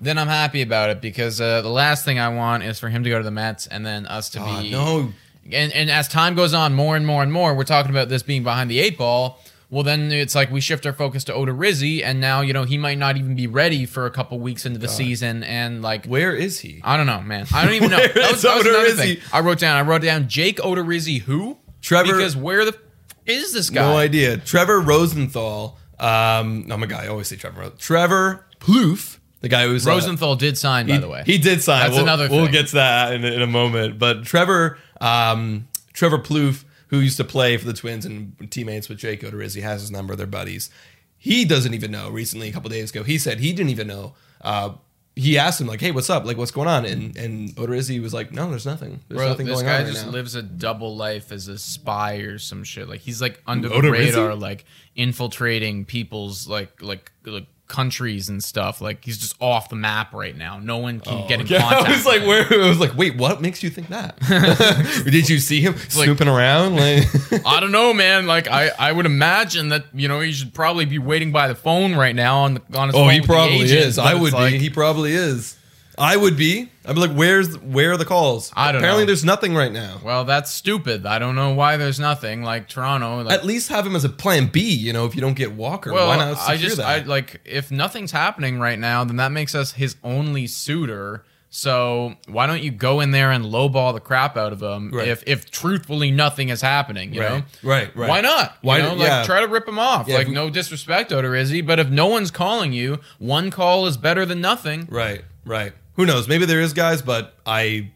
then 0.00 0.18
I'm 0.18 0.28
happy 0.28 0.62
about 0.62 0.90
it 0.90 1.00
because 1.00 1.40
uh, 1.40 1.62
the 1.62 1.70
last 1.70 2.04
thing 2.04 2.18
I 2.18 2.28
want 2.28 2.62
is 2.64 2.78
for 2.78 2.88
him 2.88 3.02
to 3.04 3.10
go 3.10 3.18
to 3.18 3.24
the 3.24 3.30
Mets 3.30 3.66
and 3.66 3.84
then 3.86 4.06
us 4.06 4.30
to 4.30 4.40
be 4.40 4.70
no. 4.70 5.12
And 5.50 5.72
and 5.72 5.90
as 5.90 6.06
time 6.06 6.34
goes 6.36 6.54
on, 6.54 6.74
more 6.74 6.94
and 6.96 7.06
more 7.06 7.22
and 7.22 7.32
more, 7.32 7.54
we're 7.54 7.64
talking 7.64 7.90
about 7.90 8.08
this 8.08 8.22
being 8.22 8.44
behind 8.44 8.70
the 8.70 8.78
eight 8.78 8.96
ball. 8.98 9.40
Well, 9.72 9.84
then 9.84 10.12
it's 10.12 10.34
like 10.34 10.50
we 10.50 10.60
shift 10.60 10.84
our 10.84 10.92
focus 10.92 11.24
to 11.24 11.32
Odorizzi, 11.32 12.04
and 12.04 12.20
now 12.20 12.42
you 12.42 12.52
know 12.52 12.64
he 12.64 12.76
might 12.76 12.98
not 12.98 13.16
even 13.16 13.34
be 13.34 13.46
ready 13.46 13.86
for 13.86 14.04
a 14.04 14.10
couple 14.10 14.38
weeks 14.38 14.66
into 14.66 14.78
the 14.78 14.86
season, 14.86 15.42
and 15.44 15.80
like 15.80 16.04
where 16.04 16.36
is 16.36 16.60
he? 16.60 16.82
I 16.84 16.98
don't 16.98 17.06
know, 17.06 17.22
man. 17.22 17.46
I 17.54 17.64
don't 17.64 17.72
even 17.72 17.90
know. 17.90 17.96
That 18.14 18.32
was, 18.32 18.42
that 18.42 18.54
was 18.54 18.66
another 18.66 18.84
Rizzi? 18.84 19.14
thing. 19.14 19.24
I 19.32 19.40
wrote 19.40 19.58
down. 19.58 19.78
I 19.78 19.88
wrote 19.88 20.02
down 20.02 20.28
Jake 20.28 20.58
Odorizzi. 20.58 21.22
Who? 21.22 21.56
Trevor- 21.80 22.12
Because 22.12 22.36
where 22.36 22.66
the 22.66 22.72
f- 22.72 22.80
is 23.24 23.54
this 23.54 23.70
guy? 23.70 23.80
No 23.80 23.96
idea. 23.96 24.36
Trevor 24.36 24.78
Rosenthal. 24.78 25.78
Um, 25.98 26.66
oh 26.70 26.76
my 26.76 26.84
god, 26.84 27.04
I 27.04 27.08
always 27.08 27.28
say 27.28 27.36
Trevor. 27.36 27.70
Trevor 27.78 28.44
Plouffe, 28.60 29.20
the 29.40 29.48
guy 29.48 29.66
who's 29.66 29.86
uh, 29.86 29.90
Rosenthal 29.92 30.36
did 30.36 30.58
sign, 30.58 30.86
by 30.86 30.92
he, 30.92 30.98
the 30.98 31.08
way. 31.08 31.22
he 31.24 31.38
did 31.38 31.62
sign. 31.62 31.80
That's 31.80 31.94
we'll, 31.94 32.02
another 32.02 32.28
We'll 32.28 32.48
get 32.48 32.66
to 32.68 32.74
that 32.74 33.14
in, 33.14 33.24
in 33.24 33.40
a 33.40 33.46
moment. 33.46 33.98
But 33.98 34.24
Trevor, 34.24 34.76
um, 35.00 35.66
Trevor 35.94 36.18
Plouffe, 36.18 36.64
who 36.92 37.00
used 37.00 37.16
to 37.16 37.24
play 37.24 37.56
for 37.56 37.66
the 37.66 37.72
Twins 37.72 38.06
and 38.06 38.48
teammates 38.52 38.88
with 38.88 38.98
Jake 38.98 39.22
Odorizzi, 39.22 39.62
has 39.62 39.80
his 39.80 39.90
number. 39.90 40.14
They're 40.14 40.28
buddies. 40.28 40.70
He 41.18 41.44
doesn't 41.44 41.74
even 41.74 41.90
know. 41.90 42.08
Recently, 42.10 42.48
a 42.48 42.52
couple 42.52 42.70
days 42.70 42.90
ago, 42.90 43.02
he 43.02 43.18
said 43.18 43.40
he 43.40 43.52
didn't 43.52 43.70
even 43.70 43.88
know 43.88 44.14
uh, 44.42 44.74
he 45.14 45.38
asked 45.38 45.60
him 45.60 45.66
like, 45.66 45.80
"Hey, 45.80 45.90
what's 45.90 46.08
up? 46.08 46.24
Like, 46.24 46.36
what's 46.36 46.50
going 46.50 46.68
on?" 46.68 46.84
And 46.84 47.16
and 47.16 47.50
Odorizzi 47.56 48.00
was 48.00 48.14
like, 48.14 48.32
"No, 48.32 48.48
there's 48.48 48.66
nothing. 48.66 49.00
There's 49.08 49.18
Bro, 49.18 49.28
nothing 49.28 49.46
going 49.46 49.58
on." 49.58 49.64
this 49.64 49.72
guy 49.72 49.82
right 49.82 49.92
just 49.92 50.06
now." 50.06 50.12
lives 50.12 50.34
a 50.34 50.42
double 50.42 50.96
life 50.96 51.32
as 51.32 51.48
a 51.48 51.58
spy 51.58 52.16
or 52.16 52.38
some 52.38 52.64
shit. 52.64 52.88
Like 52.88 53.00
he's 53.00 53.20
like 53.20 53.42
under 53.46 53.68
the 53.68 53.90
radar, 53.90 54.34
like 54.34 54.64
infiltrating 54.96 55.84
people's 55.84 56.48
like 56.48 56.80
like 56.80 57.12
like 57.24 57.46
countries 57.72 58.28
and 58.28 58.44
stuff. 58.44 58.80
Like 58.80 59.04
he's 59.04 59.18
just 59.18 59.34
off 59.40 59.68
the 59.70 59.74
map 59.76 60.12
right 60.12 60.36
now. 60.36 60.58
No 60.60 60.76
one 60.78 61.00
can 61.00 61.24
oh, 61.24 61.26
get 61.26 61.40
in 61.40 61.46
Yeah, 61.46 61.60
contact. 61.62 61.88
I 61.88 61.92
was 61.92 62.06
like, 62.06 62.22
where? 62.22 62.46
I 62.62 62.68
was 62.68 62.78
like, 62.78 62.94
wait, 62.96 63.16
what 63.16 63.40
makes 63.40 63.62
you 63.62 63.70
think 63.70 63.88
that? 63.88 64.20
Did 65.04 65.28
you 65.28 65.38
see 65.40 65.60
him 65.62 65.72
like- 65.72 65.90
snooping 65.90 66.28
around? 66.28 66.76
Like, 66.76 67.06
I 67.46 67.58
don't 67.58 67.72
know, 67.72 67.92
man. 67.92 68.26
Like 68.26 68.46
I, 68.46 68.70
I 68.78 68.92
would 68.92 69.06
imagine 69.06 69.70
that 69.70 69.86
you 69.94 70.06
know 70.06 70.20
he 70.20 70.30
should 70.32 70.54
probably 70.54 70.84
be 70.84 70.98
waiting 70.98 71.32
by 71.32 71.48
the 71.48 71.54
phone 71.54 71.94
right 71.96 72.14
now 72.14 72.40
on 72.42 72.54
the 72.54 72.78
on 72.78 72.88
his. 72.88 72.94
oh, 72.94 73.00
phone 73.04 73.10
he 73.10 73.20
probably 73.22 73.62
agent, 73.62 73.80
is. 73.80 73.98
I 73.98 74.14
would 74.14 74.32
like- 74.32 74.52
be. 74.52 74.58
He 74.58 74.70
probably 74.70 75.14
is. 75.14 75.56
I 75.98 76.16
would 76.16 76.36
be. 76.36 76.70
I'd 76.86 76.94
be 76.94 77.00
like, 77.00 77.12
where's 77.12 77.58
where 77.58 77.92
are 77.92 77.96
the 77.96 78.04
calls? 78.04 78.50
I 78.56 78.72
don't 78.72 78.80
Apparently, 78.80 79.02
know. 79.04 79.06
there's 79.08 79.24
nothing 79.24 79.54
right 79.54 79.70
now. 79.72 80.00
Well, 80.02 80.24
that's 80.24 80.50
stupid. 80.50 81.04
I 81.06 81.18
don't 81.18 81.34
know 81.36 81.50
why 81.54 81.76
there's 81.76 82.00
nothing. 82.00 82.42
Like 82.42 82.68
Toronto, 82.68 83.22
like 83.22 83.32
At 83.34 83.44
least 83.44 83.68
have 83.68 83.86
him 83.86 83.94
as 83.94 84.04
a 84.04 84.08
plan 84.08 84.46
B. 84.46 84.60
You 84.74 84.92
know, 84.92 85.04
if 85.06 85.14
you 85.14 85.20
don't 85.20 85.34
get 85.36 85.52
Walker, 85.52 85.92
Well, 85.92 86.08
why 86.08 86.16
not 86.16 86.38
secure 86.38 86.54
I 86.54 86.56
just 86.56 86.76
that? 86.78 86.86
I 86.86 86.98
like 87.04 87.40
if 87.44 87.70
nothing's 87.70 88.10
happening 88.12 88.58
right 88.58 88.78
now, 88.78 89.04
then 89.04 89.16
that 89.16 89.32
makes 89.32 89.54
us 89.54 89.72
his 89.72 89.96
only 90.02 90.46
suitor. 90.46 91.24
So 91.54 92.14
why 92.28 92.46
don't 92.46 92.62
you 92.62 92.70
go 92.70 93.00
in 93.00 93.10
there 93.10 93.30
and 93.30 93.44
lowball 93.44 93.92
the 93.92 94.00
crap 94.00 94.38
out 94.38 94.54
of 94.54 94.62
him 94.62 94.90
Right. 94.90 95.06
if 95.08 95.22
if 95.26 95.50
truthfully 95.50 96.10
nothing 96.10 96.48
is 96.48 96.62
happening, 96.62 97.12
you 97.12 97.20
Right. 97.20 97.30
know? 97.30 97.42
Right, 97.62 97.94
right. 97.94 98.08
Why 98.08 98.20
not? 98.22 98.56
Why 98.62 98.78
You 98.78 98.84
know, 98.84 98.94
like 98.94 99.06
yeah. 99.08 99.24
try 99.24 99.40
to 99.40 99.46
rip 99.46 99.68
him 99.68 99.78
off. 99.78 100.08
Yeah, 100.08 100.14
like 100.14 100.22
if 100.22 100.28
we- 100.30 100.34
no 100.34 100.48
disrespect, 100.48 101.10
Odorizzi, 101.10 101.64
but 101.64 101.78
if 101.78 101.90
no 101.90 102.06
one's 102.06 102.30
calling 102.30 102.72
you, 102.72 103.00
one 103.18 103.50
call 103.50 103.86
is 103.86 103.98
better 103.98 104.24
than 104.24 104.40
nothing. 104.40 104.88
Right, 104.90 105.24
right. 105.44 105.74
Who 105.94 106.06
knows? 106.06 106.28
Maybe 106.28 106.46
there 106.46 106.60
is 106.60 106.72
guys, 106.72 107.02
but 107.02 107.34
I, 107.44 107.90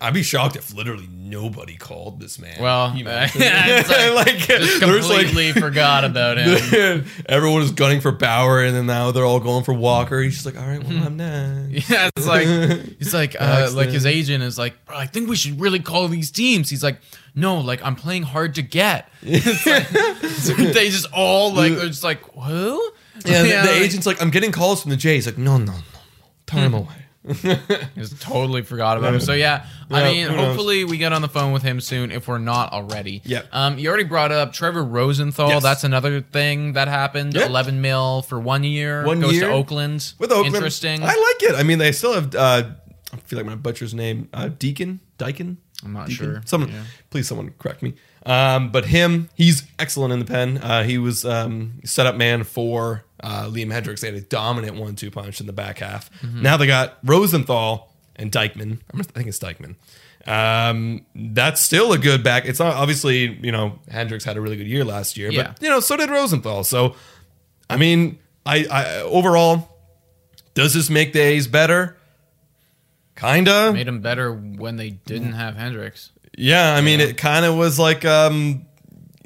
I'd 0.00 0.14
be 0.14 0.22
shocked 0.22 0.54
if 0.54 0.72
literally 0.72 1.08
nobody 1.10 1.76
called 1.76 2.20
this 2.20 2.38
man. 2.38 2.60
Well, 2.60 2.94
You 2.96 3.04
know? 3.04 3.10
like, 3.34 3.34
like, 3.34 4.36
just 4.38 4.80
there's 4.80 5.08
like 5.08 5.26
completely 5.26 5.60
forgot 5.60 6.04
about 6.04 6.38
him. 6.38 7.04
everyone 7.26 7.60
was 7.60 7.72
gunning 7.72 8.00
for 8.00 8.12
Bauer, 8.12 8.62
and 8.62 8.76
then 8.76 8.86
now 8.86 9.10
they're 9.10 9.24
all 9.24 9.40
going 9.40 9.64
for 9.64 9.74
Walker. 9.74 10.20
He's 10.20 10.34
just 10.34 10.46
like, 10.46 10.56
all 10.56 10.66
right, 10.68 10.82
well, 10.82 11.04
I'm 11.04 11.16
next. 11.16 11.90
Yeah, 11.90 12.10
it's 12.16 12.26
like 12.26 12.46
he's 12.98 13.12
like 13.12 13.36
uh, 13.38 13.70
like 13.74 13.90
his 13.90 14.06
agent 14.06 14.44
is 14.44 14.56
like, 14.56 14.84
Bro, 14.84 14.96
I 14.96 15.06
think 15.06 15.28
we 15.28 15.36
should 15.36 15.60
really 15.60 15.80
call 15.80 16.06
these 16.08 16.30
teams. 16.30 16.70
He's 16.70 16.84
like, 16.84 17.00
no, 17.34 17.58
like 17.58 17.84
I'm 17.84 17.96
playing 17.96 18.22
hard 18.22 18.54
to 18.56 18.62
get. 18.62 19.08
It's 19.22 19.64
they 20.74 20.90
just 20.90 21.06
all 21.12 21.52
like 21.52 21.72
they're 21.72 21.86
just 21.86 22.04
like 22.04 22.22
who? 22.34 22.92
Yeah, 23.24 23.42
the, 23.42 23.48
the 23.48 23.56
like, 23.56 23.82
agent's 23.82 24.06
like, 24.06 24.22
I'm 24.22 24.30
getting 24.30 24.52
calls 24.52 24.80
from 24.82 24.90
the 24.90 24.96
Jays. 24.96 25.26
Like, 25.26 25.38
no, 25.38 25.58
no, 25.58 25.72
no, 25.72 25.78
turn 26.48 26.60
him 26.64 26.74
away. 26.74 26.94
just 27.96 28.22
totally 28.22 28.62
forgot 28.62 28.96
about 28.96 29.12
him. 29.14 29.20
So 29.20 29.32
yeah, 29.34 29.66
I 29.90 30.00
Yeah, 30.00 30.10
mean, 30.12 30.26
who 30.28 30.36
knows? 30.36 30.46
hopefully 30.46 30.84
we 30.84 30.96
get 30.98 31.12
on 31.12 31.20
the 31.20 31.28
phone 31.28 31.52
with 31.52 31.62
him 31.62 31.80
soon 31.80 32.10
if 32.10 32.26
we're 32.26 32.38
not 32.38 32.72
already. 32.72 33.20
Yep. 33.24 33.48
Um, 33.52 33.78
you 33.78 33.88
already 33.88 34.04
brought 34.04 34.32
up 34.32 34.52
Trevor 34.52 34.82
Rosenthal. 34.84 35.48
Yes. 35.48 35.62
That's 35.62 35.84
another 35.84 36.20
thing 36.20 36.72
that 36.72 36.88
happened. 36.88 37.34
Yeah. 37.34 37.46
Eleven 37.46 37.80
mil 37.80 38.22
for 38.22 38.38
one 38.40 38.64
year. 38.64 39.04
One 39.04 39.20
goes 39.20 39.34
year. 39.34 39.48
to 39.48 39.52
Oakland. 39.52 40.14
With 40.18 40.32
Oakland, 40.32 40.54
Interesting. 40.54 41.02
I 41.02 41.06
like 41.06 41.50
it. 41.50 41.54
I 41.56 41.62
mean, 41.64 41.78
they 41.78 41.92
still 41.92 42.14
have. 42.14 42.34
Uh, 42.34 42.70
I 43.12 43.16
feel 43.18 43.38
like 43.38 43.46
my 43.46 43.54
butcher's 43.56 43.94
name, 43.94 44.28
uh, 44.32 44.48
Deacon, 44.48 45.00
Dyken. 45.18 45.56
I'm 45.84 45.92
not 45.92 46.08
Deacon? 46.08 46.24
sure. 46.26 46.42
Someone, 46.44 46.70
Yeah. 46.70 46.82
please, 47.10 47.26
someone 47.28 47.52
correct 47.58 47.82
me. 47.82 47.94
Um, 48.26 48.70
but 48.70 48.86
him, 48.86 49.30
he's 49.34 49.62
excellent 49.78 50.12
in 50.12 50.18
the 50.18 50.24
pen. 50.26 50.58
Uh, 50.58 50.82
he 50.82 50.98
was 50.98 51.24
um, 51.24 51.80
set 51.84 52.06
up 52.06 52.16
man 52.16 52.44
for 52.44 53.04
uh, 53.22 53.44
Liam 53.50 53.72
Hendriks. 53.72 54.00
They 54.00 54.08
had 54.08 54.16
a 54.16 54.20
dominant 54.20 54.76
one-two 54.76 55.10
punch 55.10 55.40
in 55.40 55.46
the 55.46 55.52
back 55.52 55.78
half. 55.78 56.10
Mm-hmm. 56.20 56.42
Now 56.42 56.56
they 56.56 56.66
got 56.66 56.98
Rosenthal 57.04 57.92
and 58.16 58.30
Dykeman. 58.32 58.80
I 58.94 59.02
think 59.02 59.28
it's 59.28 59.38
Dykeman. 59.38 59.76
Um, 60.26 61.06
that's 61.14 61.60
still 61.60 61.92
a 61.92 61.98
good 61.98 62.22
back. 62.22 62.44
It's 62.44 62.58
not 62.58 62.74
obviously 62.74 63.38
you 63.42 63.52
know 63.52 63.78
Hendriks 63.90 64.24
had 64.24 64.36
a 64.36 64.40
really 64.40 64.56
good 64.56 64.66
year 64.66 64.84
last 64.84 65.16
year, 65.16 65.30
Yeah. 65.30 65.52
but 65.52 65.62
you 65.62 65.68
know 65.68 65.80
so 65.80 65.96
did 65.96 66.10
Rosenthal. 66.10 66.64
So 66.64 66.96
I 67.70 67.76
mean, 67.76 68.18
I, 68.44 68.66
I 68.70 68.96
overall, 69.00 69.76
does 70.54 70.74
this 70.74 70.90
make 70.90 71.12
the 71.12 71.20
A's 71.20 71.46
better? 71.46 71.96
Kinda. 73.16 73.72
Made 73.72 73.86
them 73.86 74.00
better 74.00 74.32
when 74.32 74.76
they 74.76 74.90
didn't 74.90 75.32
have 75.32 75.54
Hendriks. 75.54 76.10
Yeah, 76.36 76.74
I 76.74 76.80
mean, 76.82 77.00
it 77.00 77.16
kind 77.16 77.44
of 77.44 77.56
was 77.56 77.78
like, 77.80 78.04
um, 78.04 78.64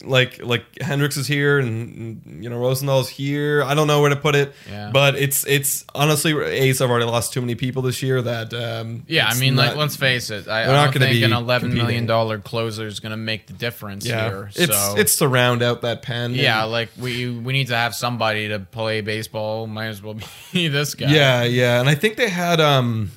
like 0.04 0.42
like 0.42 0.70
Hendriks 0.74 1.16
is 1.16 1.26
here 1.26 1.58
and 1.58 2.38
you 2.42 2.48
know 2.50 2.58
Rosenthal's 2.58 3.08
here. 3.08 3.62
I 3.62 3.74
don't 3.74 3.86
know 3.86 4.00
where 4.00 4.10
to 4.10 4.16
put 4.16 4.34
it. 4.34 4.52
Yeah. 4.68 4.90
But 4.92 5.14
it's 5.16 5.46
it's 5.46 5.84
honestly 5.94 6.32
Ace. 6.44 6.80
I've 6.80 6.90
already 6.90 7.06
lost 7.06 7.32
too 7.32 7.40
many 7.40 7.54
people 7.54 7.82
this 7.82 8.02
year 8.02 8.20
that. 8.22 8.52
Um, 8.54 9.04
Yeah, 9.06 9.26
I 9.26 9.30
it's 9.30 9.40
mean, 9.40 9.56
like, 9.56 9.76
let's 9.76 9.96
face 9.96 10.30
it. 10.30 10.48
I, 10.48 10.62
I 10.62 10.66
not 10.66 10.84
don't 10.84 10.94
gonna 10.94 11.06
think 11.06 11.20
be 11.20 11.24
an 11.24 11.32
eleven 11.32 11.74
million 11.74 12.06
dollar 12.06 12.38
closer 12.38 12.86
is 12.86 13.00
going 13.00 13.10
to 13.10 13.16
make 13.16 13.46
the 13.46 13.52
difference 13.52 14.06
yeah, 14.06 14.28
here. 14.28 14.50
it's 14.54 14.76
so 14.76 14.94
it's 14.96 15.16
to 15.16 15.28
round 15.28 15.62
out 15.62 15.82
that 15.82 16.02
pen. 16.02 16.34
yeah, 16.34 16.64
like 16.64 16.90
we 16.98 17.30
we 17.30 17.52
need 17.52 17.68
to 17.68 17.76
have 17.76 17.94
somebody 17.94 18.48
to 18.48 18.58
play 18.58 19.00
baseball. 19.00 19.66
Might 19.66 19.86
as 19.86 20.02
well 20.02 20.16
be 20.52 20.68
this 20.68 20.94
guy. 20.94 21.10
Yeah, 21.12 21.44
yeah, 21.44 21.80
and 21.80 21.88
I 21.88 21.94
think 21.94 22.16
they 22.16 22.28
had 22.28 22.60
um, 22.60 23.10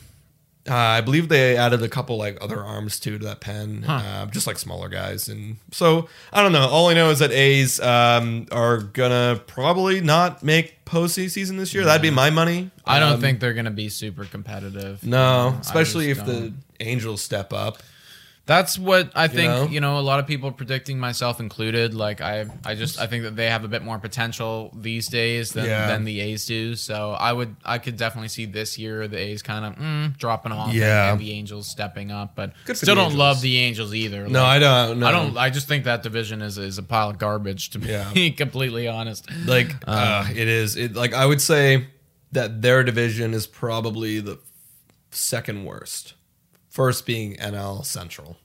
uh, 0.69 0.73
I 0.75 1.01
believe 1.01 1.29
they 1.29 1.55
added 1.57 1.83
a 1.83 1.87
couple 1.89 2.17
like 2.17 2.37
other 2.41 2.59
arms 2.63 2.99
too 2.99 3.17
to 3.19 3.25
that 3.25 3.39
pen, 3.39 3.83
uh, 3.83 4.25
just 4.27 4.47
like 4.47 4.57
smaller 4.57 4.89
guys, 4.89 5.27
and 5.29 5.57
so 5.71 6.09
I 6.33 6.41
don't 6.41 6.51
know. 6.51 6.67
All 6.67 6.87
I 6.89 6.93
know 6.95 7.09
is 7.11 7.19
that 7.19 7.31
A's 7.31 7.79
um 7.79 8.47
are 8.51 8.79
gonna 8.79 9.41
probably 9.47 10.01
not 10.01 10.41
make 10.43 10.83
postseason 10.85 11.57
this 11.57 11.73
year. 11.73 11.83
That'd 11.85 12.01
be 12.01 12.09
my 12.11 12.29
money. 12.29 12.71
I 12.85 12.99
don't 12.99 13.13
Um, 13.13 13.21
think 13.21 13.39
they're 13.39 13.53
going 13.53 13.65
to 13.65 13.71
be 13.71 13.89
super 13.89 14.25
competitive. 14.25 15.03
no, 15.03 15.57
especially 15.61 16.09
if 16.11 16.19
the 16.25 16.33
don't. 16.33 16.53
Angels 16.79 17.21
step 17.21 17.53
up. 17.53 17.77
That's 18.47 18.77
what 18.77 19.11
I 19.15 19.27
think. 19.27 19.47
know? 19.51 19.65
You 19.65 19.81
know, 19.81 19.97
a 19.97 20.01
lot 20.01 20.19
of 20.19 20.27
people 20.27 20.51
predicting, 20.51 20.99
myself 20.99 21.39
included. 21.39 21.95
Like 21.95 22.21
I, 22.21 22.45
I 22.63 22.75
just 22.75 22.99
I 22.99 23.07
think 23.07 23.23
that 23.23 23.35
they 23.35 23.49
have 23.49 23.63
a 23.63 23.67
bit 23.67 23.81
more 23.81 23.97
potential 23.97 24.71
these 24.75 25.07
days 25.07 25.51
than, 25.53 25.65
Yeah. 25.65 25.87
than 25.87 26.03
the 26.03 26.19
A's 26.21 26.45
do. 26.45 26.75
So 26.75 27.13
I 27.13 27.33
would, 27.33 27.55
I 27.65 27.79
could 27.79 27.97
definitely 27.97 28.27
see 28.27 28.45
this 28.45 28.77
year 28.77 29.07
the 29.07 29.17
A's 29.17 29.41
kind 29.41 29.65
of 29.65 29.75
mm, 29.75 30.15
dropping 30.17 30.51
off. 30.51 30.67
and- 30.69 30.77
Yeah. 30.77 31.11
and, 31.11 31.19
the 31.19 31.31
Angels 31.31 31.67
stepping 31.67 32.11
up, 32.11 32.35
but 32.35 32.53
still 32.73 32.93
don't 32.93 33.05
Angels. 33.05 33.17
love 33.17 33.41
the 33.41 33.57
Angels 33.57 33.95
either. 33.95 34.27
No, 34.27 34.43
Like, 34.43 34.57
I 34.57 34.59
don't. 34.59 34.99
No. 34.99 35.07
I 35.07 35.11
don't. 35.11 35.37
I 35.37 35.49
just 35.49 35.67
think 35.67 35.85
that 35.85 36.03
division 36.03 36.43
is 36.43 36.59
is 36.59 36.77
a 36.77 36.83
pile 36.83 37.09
of 37.09 37.17
garbage. 37.17 37.71
To 37.71 37.79
be 37.79 37.87
Yeah. 37.89 38.11
completely 38.37 38.87
honest. 38.87 39.27
like 39.47 39.71
uh, 39.87 40.27
it 40.29 40.47
is. 40.47 40.75
It 40.75 40.93
like 40.95 41.13
I 41.13 41.25
would 41.25 41.41
say 41.41 41.87
that 42.31 42.61
their 42.61 42.83
division 42.83 43.33
is 43.33 43.47
probably 43.47 44.19
the 44.19 44.37
second 45.09 45.65
worst. 45.65 46.13
First 46.75 47.05
being 47.05 47.37
NL 47.37 47.85
Central. 47.85 48.35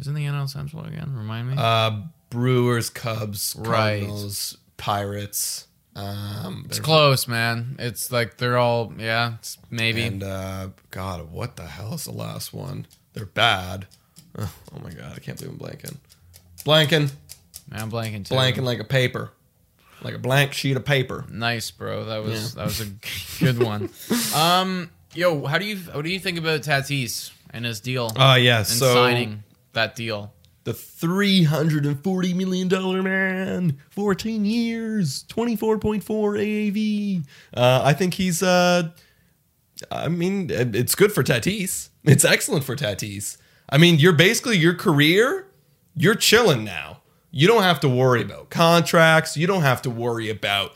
Isn't 0.00 0.14
the 0.14 0.24
NL 0.24 0.48
Central 0.48 0.86
again? 0.86 1.12
Remind 1.14 1.50
me. 1.50 1.54
Uh, 1.58 2.00
Brewers, 2.30 2.88
Cubs, 2.88 3.54
Right. 3.58 4.00
Cardinals, 4.00 4.56
Pirates. 4.78 5.66
Um, 5.94 6.64
it's 6.66 6.80
close, 6.80 7.28
man. 7.28 7.76
It's 7.78 8.10
like 8.10 8.38
they're 8.38 8.56
all 8.56 8.90
yeah. 8.98 9.34
It's 9.34 9.58
maybe. 9.70 10.02
and 10.04 10.22
uh, 10.22 10.68
God, 10.90 11.30
what 11.30 11.56
the 11.56 11.66
hell 11.66 11.92
is 11.92 12.04
the 12.04 12.12
last 12.12 12.54
one? 12.54 12.86
They're 13.12 13.26
bad. 13.26 13.86
Oh, 14.38 14.50
oh 14.74 14.78
my 14.82 14.90
God, 14.90 15.12
I 15.14 15.18
can't 15.18 15.38
believe 15.38 15.52
I'm 15.52 15.58
blanking. 15.58 15.96
Blanking, 16.64 17.12
Man, 17.70 17.82
I'm 17.82 17.90
blanking 17.90 18.24
too. 18.24 18.34
blanking 18.34 18.62
like 18.62 18.80
a 18.80 18.84
paper, 18.84 19.30
like 20.00 20.14
a 20.14 20.18
blank 20.18 20.54
sheet 20.54 20.78
of 20.78 20.86
paper. 20.86 21.26
Nice, 21.30 21.70
bro. 21.70 22.06
That 22.06 22.24
was 22.24 22.54
that 22.54 22.64
was 22.64 22.80
a 22.80 22.86
good 23.44 23.62
one. 23.62 23.90
Um, 24.34 24.88
yo, 25.14 25.44
how 25.44 25.58
do 25.58 25.66
you 25.66 25.76
what 25.92 26.02
do 26.02 26.10
you 26.10 26.18
think 26.18 26.38
about 26.38 26.62
Tatis 26.62 27.30
and 27.54 27.64
his 27.64 27.80
deal 27.80 28.10
Uh, 28.16 28.34
yeah. 28.38 28.58
and 28.58 28.66
So 28.66 28.92
signing 28.92 29.42
that 29.72 29.96
deal? 29.96 30.32
the 30.64 30.72
three 30.74 31.42
hundred 31.44 31.84
and 31.86 32.02
forty 32.02 32.32
million 32.34 32.68
dollar 32.68 33.02
man, 33.02 33.78
fourteen 33.90 34.44
years, 34.44 35.22
twenty 35.24 35.56
four 35.56 35.78
point 35.78 36.02
four 36.04 36.34
AAV. 36.34 37.24
Uh, 37.54 37.80
I 37.84 37.92
think 37.94 38.14
he's. 38.14 38.42
Uh, 38.42 38.90
I 39.90 40.08
mean, 40.08 40.48
it's 40.50 40.94
good 40.94 41.12
for 41.12 41.22
Tatis. 41.22 41.88
It's 42.04 42.24
excellent 42.24 42.64
for 42.64 42.76
Tatis. 42.76 43.36
I 43.68 43.76
mean, 43.78 43.98
you're 43.98 44.12
basically 44.14 44.56
your 44.56 44.74
career. 44.74 45.48
You're 45.96 46.14
chilling 46.14 46.64
now. 46.64 47.02
You 47.30 47.46
don't 47.46 47.62
have 47.64 47.80
to 47.80 47.88
worry 47.88 48.22
about 48.22 48.48
contracts. 48.50 49.36
You 49.36 49.46
don't 49.46 49.62
have 49.62 49.82
to 49.82 49.90
worry 49.90 50.30
about 50.30 50.72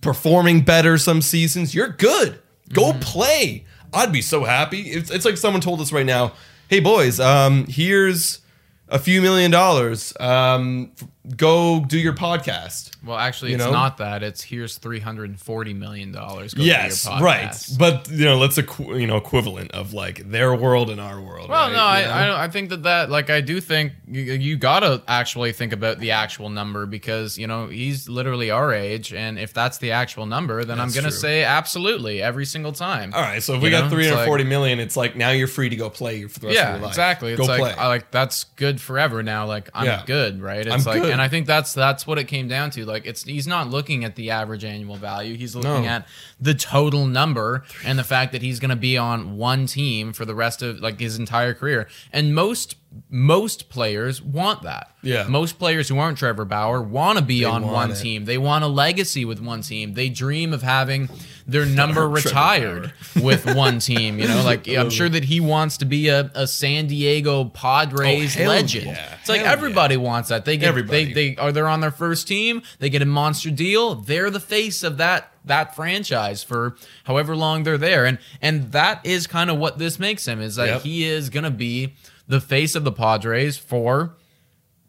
performing 0.00 0.62
better 0.62 0.98
some 0.98 1.22
seasons. 1.22 1.74
You're 1.74 1.88
good. 1.88 2.40
Go 2.72 2.92
play. 2.94 3.64
I'd 3.94 4.12
be 4.12 4.22
so 4.22 4.44
happy. 4.44 4.82
It's, 4.82 5.10
it's 5.10 5.24
like 5.24 5.36
someone 5.36 5.60
told 5.60 5.80
us 5.80 5.92
right 5.92 6.06
now, 6.06 6.32
"Hey 6.68 6.80
boys, 6.80 7.20
um, 7.20 7.66
here's 7.66 8.40
a 8.88 8.98
few 8.98 9.22
million 9.22 9.50
dollars. 9.50 10.12
Um, 10.20 10.92
go 11.36 11.80
do 11.80 11.98
your 11.98 12.12
podcast. 12.12 12.90
Well, 13.04 13.16
actually, 13.16 13.50
You 13.50 13.56
it's 13.56 13.64
know? 13.64 13.72
not 13.72 13.98
that. 13.98 14.22
It's 14.22 14.42
here's 14.42 14.76
three 14.78 15.00
hundred 15.00 15.30
and 15.30 15.40
forty 15.40 15.72
million 15.74 16.12
dollars. 16.12 16.54
Yes, 16.56 17.06
right. 17.06 17.54
But 17.78 18.10
you 18.10 18.24
know, 18.24 18.36
let's 18.38 18.58
equ- 18.58 19.00
you 19.00 19.06
know 19.06 19.16
equivalent 19.16 19.72
of 19.72 19.92
like 19.92 20.30
their 20.30 20.54
world 20.54 20.90
and 20.90 21.00
our 21.00 21.20
world. 21.20 21.48
Well, 21.50 21.68
right? 21.68 21.72
no, 21.72 21.84
I, 21.84 22.26
know? 22.26 22.34
I 22.34 22.44
I 22.44 22.48
think 22.48 22.70
that 22.70 22.82
that 22.84 23.10
like 23.10 23.30
I 23.30 23.40
do 23.40 23.60
think 23.60 23.92
you, 24.06 24.22
you 24.22 24.56
gotta 24.56 25.02
actually 25.08 25.52
think 25.52 25.72
about 25.72 25.98
the 25.98 26.10
actual 26.12 26.48
number 26.50 26.86
because 26.86 27.38
you 27.38 27.46
know 27.46 27.68
he's 27.68 28.08
literally 28.08 28.50
our 28.50 28.72
age, 28.72 29.12
and 29.12 29.38
if 29.38 29.52
that's 29.54 29.78
the 29.78 29.92
actual 29.92 30.26
number, 30.26 30.64
then 30.64 30.80
I'm 30.80 30.88
gonna 30.90 31.08
true. 31.08 31.10
say 31.18 31.44
absolutely 31.44 32.22
every 32.22 32.44
single 32.46 32.72
time. 32.72 33.12
All 33.14 33.20
right, 33.22 33.42
so 33.42 33.54
if 33.54 33.58
You 33.60 33.64
we 33.64 33.70
got 33.70 33.90
three 33.90 34.06
it's 34.06 34.14
like- 34.14 34.46
million, 34.46 34.78
it's 34.78 34.96
like 34.96 35.16
now 35.16 35.30
you're 35.30 35.48
free 35.48 35.68
to 35.68 35.76
go 35.76 35.88
play 35.88 36.24
for 36.24 36.38
the 36.40 36.46
rest 36.48 36.58
of 36.58 36.64
yeah, 36.64 36.70
your 36.72 36.80
life. 36.82 36.90
exactly. 36.90 37.32
It's 37.32 37.40
go 37.40 37.46
like. 37.46 37.78
I 37.78 37.88
like 37.88 38.10
that's 38.10 38.44
good 38.56 38.80
forever 38.80 39.22
now. 39.22 39.46
Like 39.46 39.70
I'm 39.74 39.86
Yeah. 39.86 40.02
good, 40.06 40.40
right? 40.42 40.66
It's 40.66 40.74
I'm 40.74 40.82
like, 40.84 41.02
good. 41.02 41.13
And 41.14 41.22
I 41.22 41.28
think 41.28 41.46
that's 41.46 41.72
that's 41.72 42.08
what 42.08 42.18
it 42.18 42.24
came 42.24 42.48
down 42.48 42.70
to. 42.70 42.84
Like 42.84 43.06
it's 43.06 43.22
he's 43.22 43.46
not 43.46 43.70
looking 43.70 44.04
at 44.04 44.16
the 44.16 44.30
average 44.32 44.64
annual 44.64 44.96
value. 44.96 45.36
He's 45.36 45.54
looking 45.54 45.84
No. 45.84 45.88
at 45.88 46.08
the 46.40 46.54
total 46.54 47.06
number 47.06 47.62
and 47.84 47.96
the 47.96 48.02
fact 48.02 48.32
that 48.32 48.42
he's 48.42 48.58
going 48.58 48.70
to 48.70 48.76
be 48.76 48.98
on 48.98 49.36
one 49.36 49.66
team 49.66 50.12
for 50.12 50.24
the 50.24 50.34
rest 50.34 50.60
of 50.60 50.80
like 50.80 50.98
his 50.98 51.16
entire 51.16 51.54
career. 51.54 51.86
And 52.12 52.34
most 52.34 52.74
most 53.10 53.68
players 53.68 54.22
want 54.22 54.62
that. 54.62 54.90
Yeah. 55.02 55.26
Most 55.28 55.58
players 55.58 55.88
who 55.88 55.98
aren't 55.98 56.16
Trevor 56.18 56.44
Bauer 56.44 56.80
want 56.80 57.18
to 57.18 57.24
be 57.24 57.44
on 57.44 57.66
one 57.66 57.90
it. 57.90 57.96
team. 57.96 58.24
They 58.24 58.38
want 58.38 58.64
a 58.64 58.68
legacy 58.68 59.24
with 59.24 59.40
one 59.40 59.62
team. 59.62 59.94
They 59.94 60.08
dream 60.08 60.52
of 60.52 60.62
having 60.62 61.08
their 61.46 61.66
number 61.80 62.08
retired 62.08 62.92
with 63.22 63.44
one 63.54 63.78
team. 63.80 64.18
You 64.18 64.28
know, 64.28 64.42
like 64.44 64.68
I'm 64.68 64.90
sure 64.90 65.08
that 65.08 65.24
he 65.24 65.40
wants 65.40 65.78
to 65.78 65.84
be 65.84 66.08
a, 66.08 66.30
a 66.34 66.46
San 66.46 66.86
Diego 66.86 67.44
Padres 67.46 68.36
Oh, 68.40 68.44
legend. 68.44 68.86
yeah. 68.86 69.16
It's 69.20 69.28
like 69.28 69.42
Hell 69.42 69.52
everybody 69.52 69.96
wants 69.96 70.28
that. 70.30 70.44
They 70.44 70.56
get 70.56 70.68
Everybody. 70.68 71.12
they 71.12 71.34
they 71.34 71.36
are 71.36 71.52
they're 71.52 71.68
on 71.68 71.80
their 71.80 71.90
first 71.90 72.26
team. 72.28 72.62
They 72.78 72.90
get 72.90 73.02
a 73.02 73.06
monster 73.06 73.50
deal. 73.50 73.94
They're 73.96 74.30
the 74.30 74.40
face 74.40 74.82
of 74.82 74.96
that 74.98 75.30
that 75.44 75.74
franchise 75.76 76.42
for 76.42 76.76
however 77.04 77.36
long 77.36 77.64
they're 77.64 77.76
there, 77.76 78.06
and 78.06 78.18
and 78.40 78.72
that 78.72 79.04
is 79.04 79.26
kind 79.26 79.50
of 79.50 79.58
what 79.58 79.76
this 79.78 79.98
makes 79.98 80.26
him 80.26 80.40
is 80.40 80.56
that 80.56 80.66
Yep. 80.68 80.80
he 80.82 81.04
is 81.04 81.28
gonna 81.28 81.50
be 81.50 81.94
the 82.26 82.40
face 82.40 82.74
of 82.74 82.84
the 82.84 82.92
Padres 82.92 83.56
for 83.56 84.14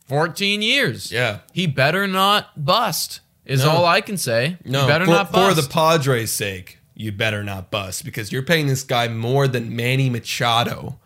14 0.08 0.62
years. 0.62 1.12
Yeah. 1.12 1.39
he 1.54 1.68
better 1.68 2.08
not 2.08 2.63
bust. 2.63 3.22
Is 3.46 3.63
No. 3.63 3.70
all 3.72 3.86
I 3.86 4.01
can 4.01 4.18
say. 4.18 4.58
no, 4.65 4.88
better 4.88 5.06
for, 5.06 5.12
not 5.12 5.32
for 5.32 5.54
the 5.54 5.68
Padres' 5.70 6.32
sake, 6.32 6.80
you 6.96 7.12
better 7.12 7.44
not 7.44 7.70
bust 7.70 8.04
because 8.04 8.32
you're 8.32 8.42
paying 8.44 8.65
this 8.68 8.82
guy 8.84 9.08
more 9.08 9.48
than 9.48 9.75
Manny 9.75 10.10
Machado. 10.10 11.00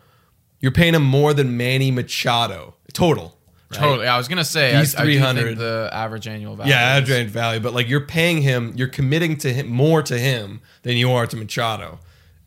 You're 0.58 0.72
paying 0.72 0.94
him 0.94 1.02
more 1.04 1.34
than 1.34 1.56
Manny 1.58 1.90
Machado 1.90 2.76
total. 2.94 3.36
right? 3.70 3.78
Totally. 3.80 4.06
I 4.06 4.16
was 4.16 4.26
gonna 4.28 4.44
say 4.44 4.74
He's 4.76 4.94
I, 4.94 5.02
I 5.02 5.04
do 5.04 5.12
300. 5.12 5.44
think 5.44 5.58
the 5.58 5.90
average 5.92 6.26
annual 6.28 6.56
value. 6.56 6.72
Yeah, 6.72 6.80
average 6.80 7.28
value, 7.28 7.60
but 7.60 7.74
like 7.74 7.88
you're 7.88 8.06
paying 8.06 8.40
him, 8.42 8.72
you're 8.74 8.88
committing 8.88 9.36
to 9.38 9.52
him 9.52 9.68
more 9.68 10.02
to 10.02 10.18
him 10.18 10.60
than 10.82 10.96
you 10.96 11.12
are 11.12 11.26
to 11.26 11.36
Machado, 11.36 11.98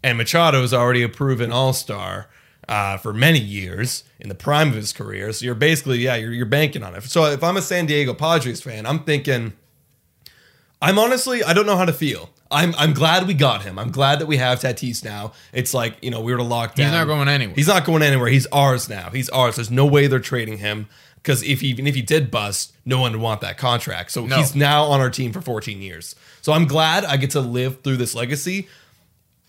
and 0.03 0.17
Machado 0.17 0.63
is 0.63 0.73
already 0.73 1.03
a 1.03 1.09
proven 1.09 1.51
All 1.51 1.73
Star 1.73 2.29
uh, 2.70 2.98
for 2.98 3.13
many 3.13 3.39
years 3.39 4.03
in 4.20 4.29
the 4.29 4.36
prime 4.36 4.70
of 4.70 4.75
his 4.75 4.93
career. 4.93 5.32
So 5.34 5.46
you're 5.46 5.55
basically, 5.55 6.00
yeah, 6.00 6.15
you're 6.15 6.32
you're 6.34 6.46
banking 6.46 6.84
on 6.84 6.96
it. 6.96 7.03
So 7.03 7.25
if 7.25 7.43
I'm 7.43 7.58
a 7.58 7.62
San 7.62 7.86
Diego 7.86 8.13
Padres 8.13 8.62
fan, 8.62 8.86
I'm 8.86 9.00
thinking, 9.03 9.53
I'm 10.82 11.00
honestly, 11.00 11.43
I 11.43 11.53
don't 11.53 11.65
know 11.65 11.77
how 11.77 11.86
to 11.86 11.93
feel. 11.93 12.29
I'm 12.51 12.75
I'm 12.77 12.93
glad 12.93 13.25
we 13.27 13.34
got 13.34 13.63
him. 13.63 13.79
I'm 13.79 13.89
glad 13.91 14.20
that 14.20 14.27
we 14.27 14.38
have 14.38 14.60
Tatis 14.60 15.03
now. 15.03 15.34
It's 15.53 15.74
like 15.74 15.96
you 16.01 16.12
know 16.12 16.22
we 16.22 16.32
were 16.32 16.38
to 16.38 16.43
lock 16.43 16.75
down. 16.75 16.88
He's 16.88 16.93
not 16.93 17.08
going 17.08 17.27
anywhere. 17.27 17.55
He's 17.55 17.67
not 17.67 17.84
going 17.86 18.03
anywhere. 18.03 18.27
He's 18.27 18.46
ours 18.48 18.88
now. 18.88 19.10
He's 19.10 19.29
ours. 19.29 19.55
There's 19.55 19.72
no 19.72 19.86
way 19.86 20.05
they're 20.08 20.20
trading 20.20 20.60
him 20.60 20.88
because 21.15 21.41
if 21.41 21.62
he, 21.62 21.67
even 21.70 21.88
if 21.88 21.96
he 21.96 22.01
did 22.01 22.29
bust, 22.29 22.74
no 22.86 23.00
one 23.00 23.13
would 23.13 23.22
want 23.22 23.41
that 23.41 23.58
contract. 23.58 24.12
So 24.12 24.25
No. 24.25 24.36
he's 24.38 24.55
now 24.55 24.84
on 24.84 25.00
our 25.00 25.10
team 25.10 25.32
for 25.32 25.41
14 25.41 25.82
years. 25.82 26.15
So 26.41 26.51
I'm 26.53 26.65
glad 26.67 27.05
I 27.05 27.15
get 27.17 27.32
to 27.32 27.39
live 27.39 27.82
through 27.82 27.96
this 27.98 28.13
legacy. 28.13 28.67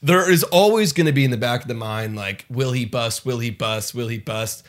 There 0.05 0.31
is 0.31 0.45
always 0.45 0.93
going 0.93 1.07
to 1.07 1.13
be 1.13 1.25
in 1.25 1.31
the 1.31 1.39
back 1.39 1.63
of 1.63 1.69
the 1.69 1.75
mind 1.75 2.15
like, 2.15 2.45
will 2.51 2.73
he 2.73 2.85
bust? 2.85 3.25
Will 3.25 3.39
he 3.39 3.51
bust? 3.51 3.95
Will 3.95 4.09
he 4.09 4.19
bust? 4.19 4.65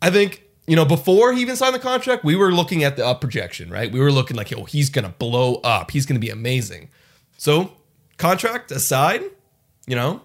I 0.00 0.10
think 0.10 0.44
you 0.66 0.76
know 0.76 0.84
before 0.84 1.32
he 1.32 1.42
even 1.42 1.56
signed 1.56 1.74
the 1.74 1.80
contract, 1.80 2.24
we 2.24 2.36
were 2.36 2.52
looking 2.52 2.84
at 2.84 2.96
the 2.96 3.04
up 3.04 3.20
projection, 3.20 3.68
right? 3.68 3.90
We 3.90 3.98
were 3.98 4.12
looking 4.12 4.36
like, 4.36 4.52
oh, 4.56 4.64
he's 4.64 4.88
going 4.88 5.04
to 5.04 5.10
blow 5.10 5.56
up. 5.56 5.90
He's 5.90 6.06
going 6.06 6.20
to 6.20 6.24
be 6.24 6.30
amazing. 6.30 6.88
So 7.36 7.72
contract 8.16 8.70
aside, 8.70 9.22
you 9.88 9.96
know, 9.96 10.22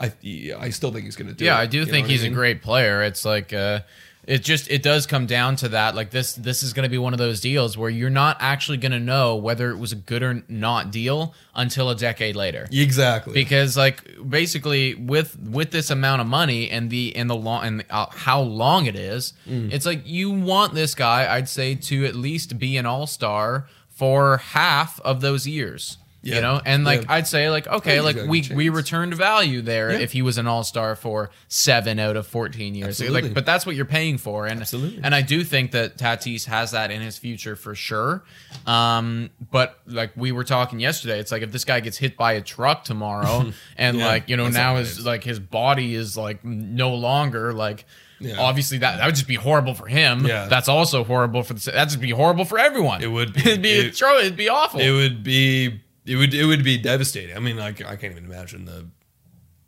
I 0.00 0.12
I 0.58 0.70
still 0.70 0.90
think 0.90 1.04
he's 1.04 1.16
going 1.16 1.28
to 1.28 1.34
do 1.34 1.44
it. 1.44 1.48
yeah, 1.48 1.58
I 1.58 1.66
do 1.66 1.84
think 1.84 2.04
what 2.04 2.10
I 2.10 2.12
he's 2.12 2.24
a 2.24 2.30
great 2.30 2.62
player. 2.62 3.02
It's 3.02 3.24
like 3.26 3.52
uh 3.52 3.80
it 4.24 4.44
just 4.44 4.70
it 4.70 4.82
does 4.84 5.06
come 5.06 5.26
down 5.26 5.56
to 5.56 5.68
that. 5.70 5.94
Like 5.96 6.10
this 6.10 6.34
this 6.34 6.62
is 6.62 6.72
going 6.72 6.84
to 6.84 6.88
be 6.88 6.98
one 6.98 7.12
of 7.12 7.18
those 7.18 7.40
deals 7.40 7.76
where 7.76 7.90
you're 7.90 8.08
not 8.10 8.36
actually 8.38 8.78
going 8.78 8.92
to 8.92 9.00
know 9.00 9.34
whether 9.34 9.70
it 9.70 9.78
was 9.78 9.90
a 9.92 9.96
good 9.96 10.22
or 10.22 10.44
not 10.48 10.92
deal 10.92 11.34
until 11.54 11.90
a 11.90 11.96
decade 11.96 12.36
later. 12.36 12.68
Exactly. 12.70 13.32
because 13.34 13.76
like 13.76 14.04
basically 14.28 14.94
with 14.94 15.36
with 15.40 15.70
this 15.72 15.90
amount 15.90 16.20
of 16.20 16.28
money 16.28 16.70
and 16.70 16.88
the 16.88 17.14
and 17.16 17.28
the 17.28 17.34
long 17.34 17.64
and 17.64 17.84
uh, 17.90 18.06
how 18.10 18.40
long 18.40 18.86
it 18.86 18.94
is 18.96 19.32
Mm. 19.48 19.72
it's 19.72 19.84
like 19.86 20.02
you 20.06 20.30
want 20.30 20.72
this 20.74 20.94
guy 20.94 21.32
i'd 21.34 21.48
say 21.48 21.74
to 21.74 22.04
at 22.06 22.14
least 22.14 22.58
be 22.58 22.76
an 22.76 22.86
all-star 22.86 23.66
for 23.88 24.38
half 24.38 25.00
of 25.00 25.20
those 25.20 25.46
years 25.46 25.98
Yeah. 26.24 26.36
you 26.36 26.40
know 26.40 26.60
and 26.64 26.84
like 26.84 27.02
Yeah. 27.02 27.14
i'd 27.14 27.26
say 27.26 27.50
like 27.50 27.66
okay 27.66 28.00
like 28.00 28.16
we 28.28 28.48
we 28.54 28.68
returned 28.68 29.12
value 29.14 29.60
there 29.60 29.90
Yeah. 29.90 29.98
if 29.98 30.12
he 30.12 30.22
was 30.22 30.38
an 30.38 30.46
all-star 30.46 30.94
for 30.94 31.30
7 31.48 31.98
out 31.98 32.16
of 32.16 32.28
14 32.28 32.76
years 32.76 33.00
Absolutely. 33.00 33.22
like 33.22 33.34
but 33.34 33.44
that's 33.44 33.66
what 33.66 33.74
you're 33.74 33.84
paying 33.84 34.18
for 34.18 34.46
and 34.46 34.60
Absolutely. 34.60 35.00
and 35.02 35.14
I 35.16 35.22
do 35.22 35.42
think 35.42 35.72
that 35.72 35.96
Tatis 35.98 36.44
has 36.46 36.70
that 36.70 36.92
in 36.92 37.00
his 37.02 37.18
future 37.18 37.56
for 37.56 37.74
sure. 37.74 38.22
Um, 38.66 39.30
but 39.50 39.78
like 39.86 40.12
we 40.16 40.30
were 40.32 40.44
talking 40.44 40.78
yesterday, 40.80 41.18
it's 41.18 41.32
like 41.32 41.42
if 41.42 41.50
this 41.52 41.64
guy 41.64 41.80
gets 41.80 41.96
hit 41.98 42.16
by 42.16 42.34
a 42.34 42.40
truck 42.40 42.84
tomorrow, 42.84 43.50
and 43.76 43.98
Yeah, 43.98 44.06
like 44.06 44.28
you 44.28 44.36
know 44.36 44.48
now 44.48 44.76
his 44.76 44.98
is. 44.98 45.06
like 45.06 45.24
his 45.24 45.38
body 45.40 45.94
is 45.94 46.16
like 46.16 46.44
no 46.44 46.94
longer 46.94 47.52
like. 47.52 47.84
Yeah. 48.20 48.36
Obviously, 48.38 48.78
that 48.78 48.98
that 48.98 49.06
would 49.06 49.16
just 49.16 49.26
be 49.26 49.34
horrible 49.34 49.74
for 49.74 49.86
him. 49.88 50.24
Yeah. 50.24 50.46
That's 50.46 50.68
also 50.68 51.02
horrible 51.02 51.42
for 51.42 51.54
the. 51.54 51.70
That'd 51.72 51.88
just 51.88 52.00
be 52.00 52.10
horrible 52.10 52.44
for 52.44 52.56
everyone. 52.56 53.02
It 53.02 53.08
would 53.10 53.32
be. 53.34 53.40
it'd 53.40 53.62
be. 53.62 53.70
It- 53.72 54.00
it'd 54.00 54.36
be 54.36 54.48
awful. 54.48 54.78
it 54.78 54.92
would 54.92 55.24
be 55.24 55.80
it 56.06 56.16
would 56.16 56.34
it 56.34 56.44
would 56.44 56.64
be 56.64 56.78
devastating. 56.78 57.36
I 57.36 57.40
mean, 57.40 57.56
like 57.56 57.84
I 57.84 57.96
can't 57.96 58.12
even 58.12 58.24
imagine 58.24 58.64
the 58.64 58.86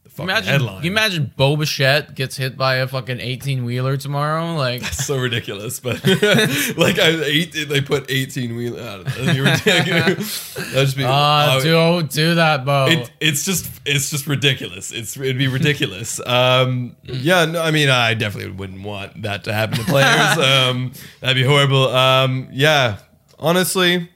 the 0.03 0.11
fucking 0.11 0.29
imagine. 0.31 0.49
headline. 0.51 0.85
You 0.85 0.91
imagine 0.91 1.33
Bo 1.37 1.57
Bichette 1.57 2.15
gets 2.15 2.37
hit 2.37 2.57
by 2.57 2.77
a 2.77 2.89
fucking 2.89 3.21
eighteen 3.21 3.65
wheeler 3.65 3.97
tomorrow. 3.97 4.55
Like 4.55 4.83
so 4.93 5.17
ridiculous, 5.17 5.81
but 5.81 6.05
like 6.77 6.99
I 6.99 7.23
eight, 7.25 7.53
they 7.69 7.81
put 7.81 8.11
eighteen 8.11 8.57
wheel. 8.57 8.75
I 8.75 8.97
don't 8.97 9.05
know, 9.05 9.11
that'd 9.13 9.35
be 9.35 9.41
ridiculous. 9.41 10.55
That'd 10.55 10.73
just 10.73 10.97
be. 10.97 11.05
Ah, 11.07 11.57
oh, 11.57 11.63
don't 11.65 12.11
do 12.11 12.35
that, 12.35 12.65
Bo. 12.65 12.87
it, 12.89 13.11
it's 13.21 13.45
just 13.45 13.71
it's 13.87 14.11
just 14.11 14.27
ridiculous. 14.27 14.91
It's 14.93 15.17
it'd 15.17 15.39
be 15.39 15.49
ridiculous. 15.49 16.21
Um, 16.27 16.97
yeah, 17.05 17.45
no, 17.45 17.63
I 17.63 17.71
mean, 17.71 17.89
I 17.89 18.15
definitely 18.15 18.53
wouldn't 18.53 18.83
want 18.83 19.23
that 19.23 19.45
to 19.45 19.53
happen 19.53 19.79
to 19.79 19.85
players. 19.85 20.39
um, 20.39 20.93
that'd 21.21 21.37
be 21.37 21.45
horrible. 21.45 21.89
Um, 21.89 22.49
yeah, 22.53 22.99
honestly, 23.39 24.11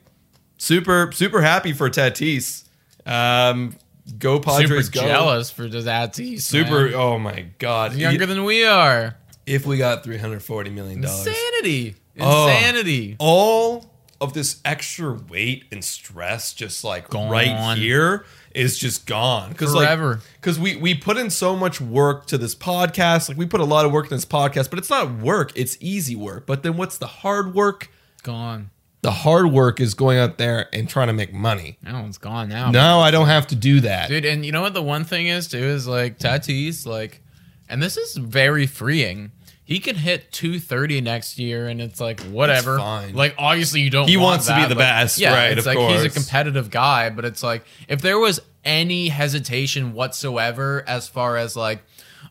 super 0.59 1.11
super 1.11 1.41
happy 1.41 1.73
for 1.73 1.89
Tatis. 1.89 2.65
Um, 3.05 3.75
go 4.19 4.35
Super 4.35 4.51
Padres, 4.51 4.89
go. 4.89 5.01
jealous 5.01 5.49
for 5.49 5.67
Tatis. 5.67 6.41
Super. 6.41 6.85
man. 6.85 6.93
Oh 6.93 7.17
my 7.17 7.47
god. 7.57 7.93
He's 7.93 8.01
younger 8.01 8.27
than 8.27 8.43
we 8.43 8.63
are. 8.65 9.15
if 9.47 9.65
we 9.65 9.77
got 9.77 10.03
three 10.03 10.17
hundred 10.17 10.43
forty 10.43 10.69
million 10.69 11.01
dollars, 11.01 11.25
Insanity. 11.25 11.95
Oh. 12.19 12.47
Insanity. 12.47 13.15
all 13.17 13.85
of 14.21 14.33
this 14.33 14.59
extra 14.65 15.13
weight 15.13 15.63
and 15.71 15.83
stress, 15.83 16.53
just 16.53 16.83
like 16.83 17.09
gone. 17.09 17.29
right 17.31 17.77
here, 17.77 18.25
is 18.53 18.77
just 18.77 19.05
gone. 19.05 19.49
Because 19.51 19.73
Forever. 19.73 20.19
Because 20.35 20.59
we 20.59 20.75
we 20.75 20.93
put 20.93 21.15
in 21.17 21.29
so 21.29 21.55
much 21.55 21.79
work 21.79 22.25
to 22.27 22.37
this 22.37 22.53
podcast. 22.53 23.29
Like 23.29 23.37
we 23.37 23.45
put 23.45 23.61
a 23.61 23.65
lot 23.65 23.85
of 23.85 23.93
work 23.93 24.05
in 24.05 24.09
this 24.11 24.25
podcast, 24.25 24.69
but 24.69 24.77
it's 24.77 24.89
not 24.89 25.09
work. 25.19 25.53
It's 25.55 25.77
easy 25.79 26.15
work. 26.17 26.45
But 26.45 26.63
then 26.63 26.75
what's 26.75 26.97
the 26.97 27.07
hard 27.07 27.55
work? 27.55 27.89
Gone. 28.21 28.71
The 29.01 29.11
hard 29.11 29.51
work 29.51 29.79
is 29.79 29.93
going 29.93 30.17
out 30.17 30.37
there 30.37 30.67
and 30.73 30.89
trying 30.89 31.07
to 31.07 31.13
make 31.13 31.33
money. 31.33 31.77
No, 31.81 32.05
it's 32.05 32.17
gone 32.17 32.49
now. 32.49 32.69
Now 32.71 32.99
I 32.99 33.11
don't 33.11 33.27
have 33.27 33.47
to 33.47 33.55
do 33.55 33.79
that. 33.81 34.09
Dude, 34.09 34.25
and 34.25 34.45
you 34.45 34.51
know 34.51 34.61
what 34.61 34.73
the 34.73 34.83
one 34.83 35.05
thing 35.05 35.27
is 35.27 35.47
too 35.47 35.57
is 35.57 35.87
like 35.87 36.19
Tatis, 36.19 36.85
like 36.85 37.21
and 37.69 37.81
this 37.81 37.95
is 37.95 38.17
very 38.17 38.65
freeing. 38.67 39.31
He 39.63 39.79
could 39.79 39.97
hit 39.97 40.31
230 40.31 41.01
next 41.01 41.37
year 41.37 41.67
and 41.67 41.79
it's 41.79 42.01
like 42.01 42.19
whatever. 42.21 42.79
fine. 42.79 43.13
Like 43.13 43.35
obviously 43.37 43.81
you 43.81 43.91
don't 43.91 44.07
He 44.07 44.17
want 44.17 44.31
wants 44.31 44.47
to 44.47 44.55
be 44.55 44.65
the 44.65 44.75
best, 44.75 45.19
yeah, 45.19 45.33
right, 45.33 45.57
It's 45.57 45.67
of 45.67 45.75
like 45.75 45.91
he's 45.91 46.03
a 46.03 46.09
competitive 46.09 46.71
guy, 46.71 47.11
but 47.11 47.23
it's 47.23 47.43
like 47.43 47.63
if 47.87 48.01
there 48.01 48.17
was 48.17 48.39
any 48.65 49.09
hesitation 49.09 49.93
whatsoever 49.93 50.83
as 50.87 51.07
far 51.07 51.37
as 51.37 51.55
like 51.55 51.83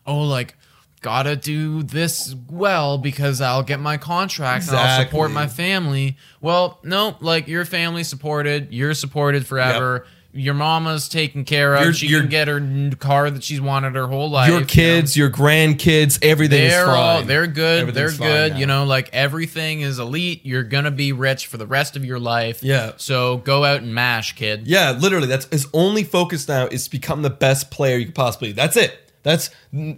oh 0.04 0.22
like 0.22 0.57
gotta 1.02 1.36
do 1.36 1.82
this 1.82 2.34
well 2.50 2.98
because 2.98 3.40
I'll 3.40 3.62
get 3.62 3.80
my 3.80 3.96
contract 3.96 4.68
and 4.68 4.76
I'll 4.76 5.04
support 5.04 5.30
my 5.30 5.46
family. 5.46 6.16
Well, 6.40 6.78
no, 6.82 7.16
like 7.20 7.48
your 7.48 7.64
family 7.64 8.04
supported, 8.04 8.72
you're 8.72 8.94
supported 8.94 9.46
forever. 9.46 10.06
your 10.30 10.54
mama's 10.54 11.08
taken 11.08 11.42
care 11.44 11.74
of. 11.74 11.82
Your- 11.82 11.92
she 11.94 12.06
your- 12.06 12.20
can 12.20 12.28
get 12.28 12.48
her 12.48 12.90
car 13.00 13.30
that 13.30 13.42
she's 13.42 13.60
wanted 13.60 13.94
her 13.94 14.06
whole 14.06 14.30
life. 14.30 14.48
your 14.48 14.58
you 14.58 14.60
know? 14.60 14.66
kids, 14.66 15.16
your 15.16 15.30
grandkids, 15.30 16.18
everything—they're 16.22 16.84
fine. 16.84 16.94
all 16.94 17.22
they're 17.22 17.46
good. 17.46 17.94
They're 17.94 18.12
good. 18.12 18.52
now. 18.52 18.58
You 18.58 18.66
know, 18.66 18.84
like 18.84 19.08
everything 19.12 19.80
is 19.80 19.98
elite. 19.98 20.42
You're 20.44 20.62
gonna 20.64 20.90
be 20.90 21.12
rich 21.12 21.46
for 21.46 21.56
the 21.56 21.66
rest 21.66 21.96
of 21.96 22.04
your 22.04 22.18
life. 22.20 22.62
Yeah. 22.62 22.92
So 22.98 23.38
go 23.38 23.64
out 23.64 23.80
and 23.82 23.94
mash, 23.94 24.34
kid. 24.36 24.66
Yeah, 24.68 24.92
literally. 24.92 25.26
That's 25.28 25.46
his 25.46 25.66
only 25.72 26.04
focus 26.04 26.46
now 26.46 26.66
is 26.66 26.84
to 26.84 26.90
become 26.90 27.22
the 27.22 27.30
best 27.30 27.70
player 27.70 27.96
you 27.96 28.06
could 28.06 28.14
possibly. 28.14 28.52
That's 28.52 28.76
it. 28.76 29.07
That's 29.28 29.50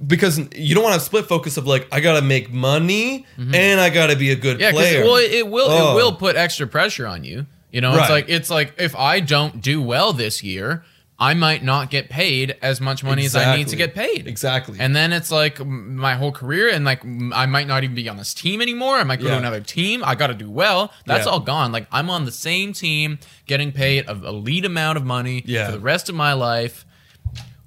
because 0.07 0.39
you 0.57 0.75
don't 0.75 0.83
want 0.83 0.95
to 0.95 1.01
split 1.01 1.27
focus 1.27 1.57
of 1.57 1.65
like 1.67 1.87
I 1.93 2.01
gotta 2.01 2.21
make 2.23 2.53
money 2.53 3.27
and 3.39 3.81
I 3.81 3.89
gotta 3.91 4.17
be 4.17 4.31
a 4.33 4.37
good 4.37 4.57
Mm-hmm. 4.59 4.63
Yeah, 4.63 4.73
player. 4.73 5.05
well, 5.05 5.17
it 5.17 5.47
will 5.49 5.71
Oh. 5.71 5.93
it 5.93 5.95
will 5.95 6.13
put 6.17 6.35
extra 6.35 6.67
pressure 6.67 7.07
on 7.07 7.23
you. 7.23 7.47
You 7.71 7.81
know, 7.81 7.97
it's 7.97 8.11
like 8.11 8.25
it's 8.29 8.51
like 8.51 8.75
if 8.79 8.97
I 8.97 9.21
don't 9.21 9.63
do 9.63 9.81
well 9.81 10.13
this 10.13 10.43
year, 10.43 10.83
I 11.17 11.35
might 11.35 11.63
not 11.63 11.91
get 11.91 12.09
paid 12.11 12.57
as 12.61 12.81
much 12.81 13.05
money 13.05 13.25
as 13.25 13.37
I 13.37 13.55
need 13.57 13.69
to 13.69 13.77
get 13.77 13.95
paid. 13.95 14.27
Exactly. 14.27 14.79
And 14.81 14.97
then 14.97 15.13
it's 15.13 15.31
like 15.31 15.65
my 15.65 16.15
whole 16.17 16.33
career, 16.33 16.69
and 16.69 16.85
like 16.85 17.05
I 17.33 17.47
might 17.47 17.69
not 17.69 17.85
even 17.85 17.95
be 17.95 18.09
on 18.09 18.17
this 18.17 18.35
team 18.35 18.61
anymore. 18.61 18.97
I 18.97 19.05
might 19.05 19.21
go 19.21 19.27
Yeah. 19.27 19.33
to 19.35 19.39
another 19.39 19.61
team. 19.61 20.03
I 20.05 20.17
got 20.17 20.29
to 20.29 20.35
do 20.35 20.51
well. 20.51 20.93
That's 21.07 21.27
Yeah. 21.27 21.33
all 21.33 21.41
gone. 21.41 21.71
Like 21.71 21.87
I'm 21.93 22.11
on 22.11 22.25
the 22.25 22.33
same 22.33 22.73
team, 22.73 23.21
getting 23.47 23.71
paid 23.71 24.07
a 24.09 24.13
elite 24.13 24.65
amount 24.65 24.97
of 24.99 25.05
money 25.05 25.45
Yeah. 25.47 25.67
for 25.67 25.73
the 25.73 25.79
rest 25.81 26.09
of 26.09 26.17
my 26.17 26.33
life. 26.33 26.85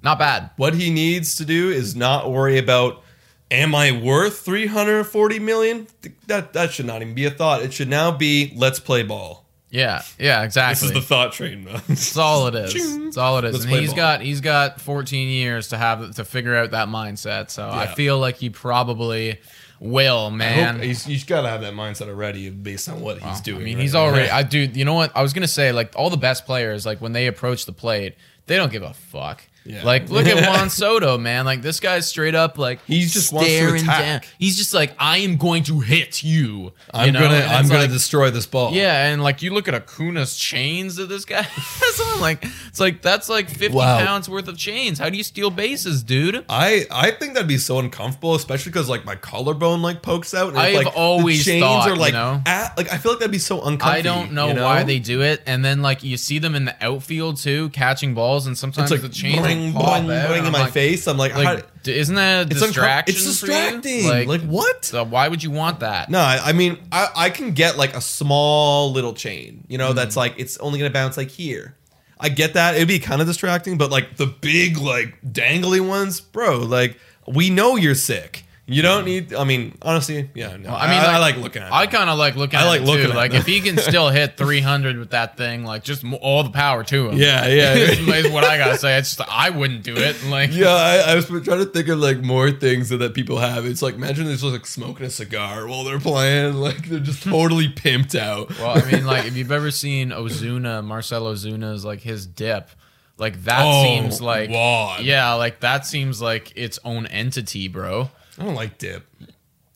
Not 0.04 0.20
bad. 0.20 0.52
what 0.58 0.74
he 0.74 0.89
needs 0.89 1.36
to 1.38 1.46
do 1.46 1.70
is 1.70 1.96
not 1.96 2.30
worry 2.32 2.58
about 2.58 3.04
am 3.50 3.76
I 3.76 3.92
worth 3.92 4.39
340 4.39 5.39
million? 5.39 5.88
That 6.28 6.54
that 6.54 6.74
should 6.74 6.86
not 6.86 7.02
even 7.02 7.13
be 7.13 7.26
a 7.26 7.32
thought. 7.32 7.62
It 7.62 7.74
should 7.74 7.89
now 7.89 8.12
be 8.12 8.54
let's 8.56 8.80
play 8.80 9.04
ball. 9.04 9.46
Yeah, 9.70 10.04
yeah, 10.20 10.44
exactly. 10.44 10.89
This 10.89 10.96
is 10.96 11.02
the 11.02 11.08
thought 11.08 11.32
train. 11.32 11.63
though. 11.63 11.78
That's 11.88 12.16
all 12.16 12.46
it 12.48 12.54
is. 12.54 12.74
That's 12.74 13.18
all 13.18 13.39
it 13.39 13.46
is. 13.46 13.54
Let's 13.54 13.66
and 13.66 13.74
he's 13.74 13.89
ball. 13.89 13.96
got 13.98 14.22
he's 14.22 14.42
got 14.42 14.80
14 14.80 15.30
years 15.30 15.70
to 15.70 15.78
have 15.78 16.13
to 16.16 16.26
figure 16.26 16.56
out 16.56 16.72
that 16.72 16.89
mindset. 16.89 17.50
So 17.50 17.68
I 17.68 17.88
feel 17.88 18.20
like 18.20 18.36
he 18.36 18.52
probably 18.52 19.39
will, 19.80 20.30
man. 20.30 20.80
he's, 20.80 21.04
he's 21.04 21.24
got 21.24 21.42
to 21.42 21.50
have 21.50 21.62
that 21.62 21.74
mindset 21.74 22.08
already 22.08 22.50
based 22.52 22.88
on 22.88 23.02
what 23.02 23.18
he's 23.20 23.42
doing. 23.42 23.62
I 23.62 23.63
mean, 23.63 23.78
right 23.78 23.82
he's 23.82 23.94
now. 23.94 24.02
already. 24.02 24.30
I 24.30 24.44
dude, 24.44 24.78
you 24.78 24.86
know 24.86 24.94
what? 24.94 25.16
I 25.16 25.24
was 25.24 25.34
gonna 25.34 25.48
say 25.48 25.72
like 25.72 25.94
all 25.96 26.12
the 26.12 26.18
best 26.18 26.46
players, 26.46 26.86
like 26.86 27.02
when 27.02 27.13
they 27.13 27.26
approach 27.26 27.66
the 27.66 27.74
plate, 27.74 28.16
they 28.46 28.58
don't 28.58 28.72
give 28.72 28.84
a 28.84 28.94
fuck. 28.94 29.44
Yeah. 29.65 29.84
Like 29.84 30.10
look 30.10 30.26
at 30.28 30.45
Juan 30.47 30.69
Soto, 30.69 31.17
man. 31.17 31.45
Like 31.45 31.62
this 31.62 31.80
guy's 31.80 32.08
straight 32.08 32.36
up 32.36 32.58
like 32.58 32.80
He 32.86 33.02
just 33.02 33.28
staring 33.28 33.86
down. 33.86 34.21
He's 34.38 34.58
just 34.58 34.73
like 34.73 34.93
I 34.99 35.19
am 35.19 35.38
going 35.38 35.63
to 35.63 35.80
hit 35.80 36.21
you. 36.23 36.73
I'm 36.93 37.08
you 37.08 37.12
know? 37.13 37.19
gonna 37.21 37.36
And 37.36 37.52
I'm 37.52 37.67
gonna 37.67 37.82
like- 37.82 37.89
destroy 37.91 38.30
this 38.30 38.45
ball. 38.45 38.73
Yeah, 38.73 39.08
and 39.08 39.23
like 39.23 39.41
you 39.41 39.54
look 39.54 39.67
at 39.67 39.73
Acuna's 39.73 40.36
chains 40.36 40.95
that 40.97 41.08
this 41.08 41.26
guy 41.26 41.41
has 41.49 41.99
on, 42.15 42.21
like 42.21 42.45
it's 42.67 42.80
like 42.80 43.02
that's 43.02 43.30
like 43.30 43.49
fifty 43.49 43.78
Wow. 43.78 43.99
pounds 44.06 44.28
worth 44.28 44.47
of 44.47 44.58
chains. 44.58 44.99
How 44.99 45.10
do 45.10 45.17
you 45.17 45.23
steal 45.23 45.49
bases, 45.49 46.04
dude? 46.04 46.43
I 46.49 46.86
I 46.91 47.12
think 47.12 47.34
that'd 47.34 47.47
be 47.47 47.58
so 47.58 47.80
uncomfortable, 47.80 48.36
especially 48.36 48.71
because 48.71 48.89
like 48.89 49.06
my 49.06 49.15
collarbone 49.15 49.82
like 49.82 50.02
pokes 50.02 50.34
out. 50.34 50.56
I've 50.56 50.76
like, 50.76 50.95
always 50.95 51.45
the 51.45 51.52
chains 51.52 51.63
thought, 51.63 51.88
are 51.89 51.93
you 51.93 51.99
like 51.99 52.13
know? 52.13 52.41
at, 52.45 52.76
like 52.78 52.91
I 52.91 52.97
feel 52.97 53.13
like 53.13 53.19
that'd 53.19 53.32
be 53.32 53.38
so 53.39 53.62
uncomfortable. 53.62 53.88
I 53.89 54.02
don't 54.02 54.34
know, 54.34 54.54
why 54.63 54.84
they 54.84 54.99
do 54.99 55.21
it, 55.21 55.41
and 55.45 55.63
then 55.63 55.82
like 55.82 56.04
you 56.04 56.17
see 56.17 56.39
them 56.39 56.54
in 56.56 56.65
the 56.65 56.76
outfield 56.84 57.38
too, 57.38 57.69
catching 57.69 58.13
balls, 58.13 58.45
and 58.45 58.58
sometimes 58.58 58.91
It's 58.91 59.02
like 59.04 59.10
the 59.10 59.15
chains 59.15 59.53
boing, 59.58 59.74
will 59.74 59.82
pop 59.82 60.02
boing, 60.04 60.26
boing 60.28 60.46
in 60.46 60.52
my 60.52 60.62
like- 60.63 60.74
face. 60.74 61.08
I'm 61.08 61.18
like, 61.18 61.36
Like, 61.36 61.84
d- 61.84 61.98
isn't 61.98 62.16
that 62.16 62.48
a 62.48 62.50
it's 62.52 62.62
distraction? 62.62 63.16
It's 63.16 63.26
distracting. 63.26 64.28
Like, 64.28 64.42
what? 64.42 64.86
So 64.86 65.04
why 65.04 65.28
would 65.28 65.44
you 65.44 65.52
want 65.52 65.80
that? 65.82 66.10
No, 66.10 66.20
I, 66.20 66.39
I 66.46 66.54
mean, 66.54 66.78
I, 66.92 67.08
I 67.16 67.30
can 67.30 67.52
get 67.54 67.78
like 67.78 67.96
a 67.96 68.02
small 68.02 68.92
little 68.92 69.13
chain, 69.13 69.66
you 69.68 69.78
know, 69.78 69.88
Mm-hmm. 69.88 69.96
that's 69.98 70.16
like 70.18 70.36
it's 70.38 70.58
only 70.58 70.80
gonna 70.80 70.89
bounce 70.92 71.18
like 71.18 71.30
here. 71.30 71.76
I 72.20 72.30
get 72.30 72.54
that. 72.54 72.76
It'd 72.76 72.88
be 72.88 73.00
kind 73.00 73.20
of 73.22 73.28
distracting, 73.28 73.78
but 73.78 73.92
like 73.92 74.16
the 74.18 74.28
big, 74.28 74.78
like 74.78 75.18
dangly 75.26 75.86
ones, 75.86 76.22
bro, 76.22 76.60
like 76.60 76.98
we 77.28 77.50
know 77.50 77.76
you're 77.76 77.96
sick. 77.96 78.46
You 78.65 78.82
don't 78.82 79.04
need. 79.04 79.34
I 79.34 79.43
mean, 79.43 79.78
honestly, 79.82 80.30
yeah. 80.34 80.56
No, 80.56 80.69
Well, 80.69 80.78
I 80.80 80.88
mean, 80.88 80.99
I, 81.02 81.17
like 81.17 81.36
looking 81.36 81.62
at. 81.62 81.73
I 81.73 81.86
kind 81.86 82.10
of 82.10 82.17
like 82.17 82.38
looking. 82.38 82.58
I 82.58 82.62
at 82.63 82.67
like 82.67 82.82
it 82.82 82.86
looking 82.86 83.08
too. 83.08 83.13
Like 83.13 83.34
if 83.34 83.45
he 83.45 83.60
can 83.60 83.78
still 83.78 84.10
hit 84.10 84.38
300 84.38 84.97
with 84.97 85.10
that 85.10 85.36
thing, 85.36 85.65
like 85.65 85.84
just 85.84 86.06
all 86.21 86.43
the 86.43 86.49
power 86.49 86.82
to 86.86 87.10
him. 87.10 87.17
Yeah, 87.17 87.45
yeah. 87.47 87.73
is, 87.73 88.32
what 88.32 88.45
I 88.45 88.58
gotta 88.58 88.78
say. 88.78 88.97
It's 88.97 89.17
just, 89.17 89.30
I 89.30 89.49
wouldn't 89.49 89.84
do 89.84 89.97
it. 89.97 90.23
Like 90.28 90.54
Yeah, 90.54 90.69
I, 90.69 91.12
I 91.12 91.15
was 91.15 91.26
trying 91.26 91.43
to 91.43 91.65
think 91.65 91.89
of 91.89 91.99
like 91.99 92.19
more 92.21 92.52
things 92.52 92.88
that, 92.88 92.97
that 92.97 93.13
people 93.13 93.38
have. 93.39 93.65
It's 93.65 93.82
like 93.82 93.95
imagine 93.95 94.26
they're 94.26 94.36
just 94.36 94.45
like 94.45 94.65
smoking 94.65 95.08
a 95.08 95.10
cigar 95.10 95.67
while 95.67 95.84
they're 95.84 95.99
playing. 95.99 96.54
Like 96.54 96.88
they're 96.88 96.99
just 96.99 97.23
totally 97.23 97.67
pimped 97.73 98.17
out. 98.17 98.58
Well, 98.60 98.78
I 98.82 98.89
mean, 98.89 99.06
like 99.06 99.26
if 99.26 99.36
you've 99.36 99.52
ever 99.52 99.71
seen 99.71 100.12
Ozuna, 100.12 100.82
Marcell 100.86 101.23
Ozuna's 101.26 101.84
like 101.84 101.99
his 101.99 102.26
dip, 102.26 102.69
like 103.17 103.43
that 103.43 103.63
Oh, 103.65 103.84
seems 103.84 104.21
like 104.21 104.52
God. 104.52 105.02
yeah, 105.02 105.34
like 105.34 105.60
that 105.60 105.86
seems 105.86 106.21
like 106.21 106.54
its 106.56 106.80
own 106.86 107.08
entity, 107.08 107.67
bro. 107.67 108.10
I 108.39 108.43
don't 108.46 108.56
like 108.56 108.78
dip. 108.78 109.06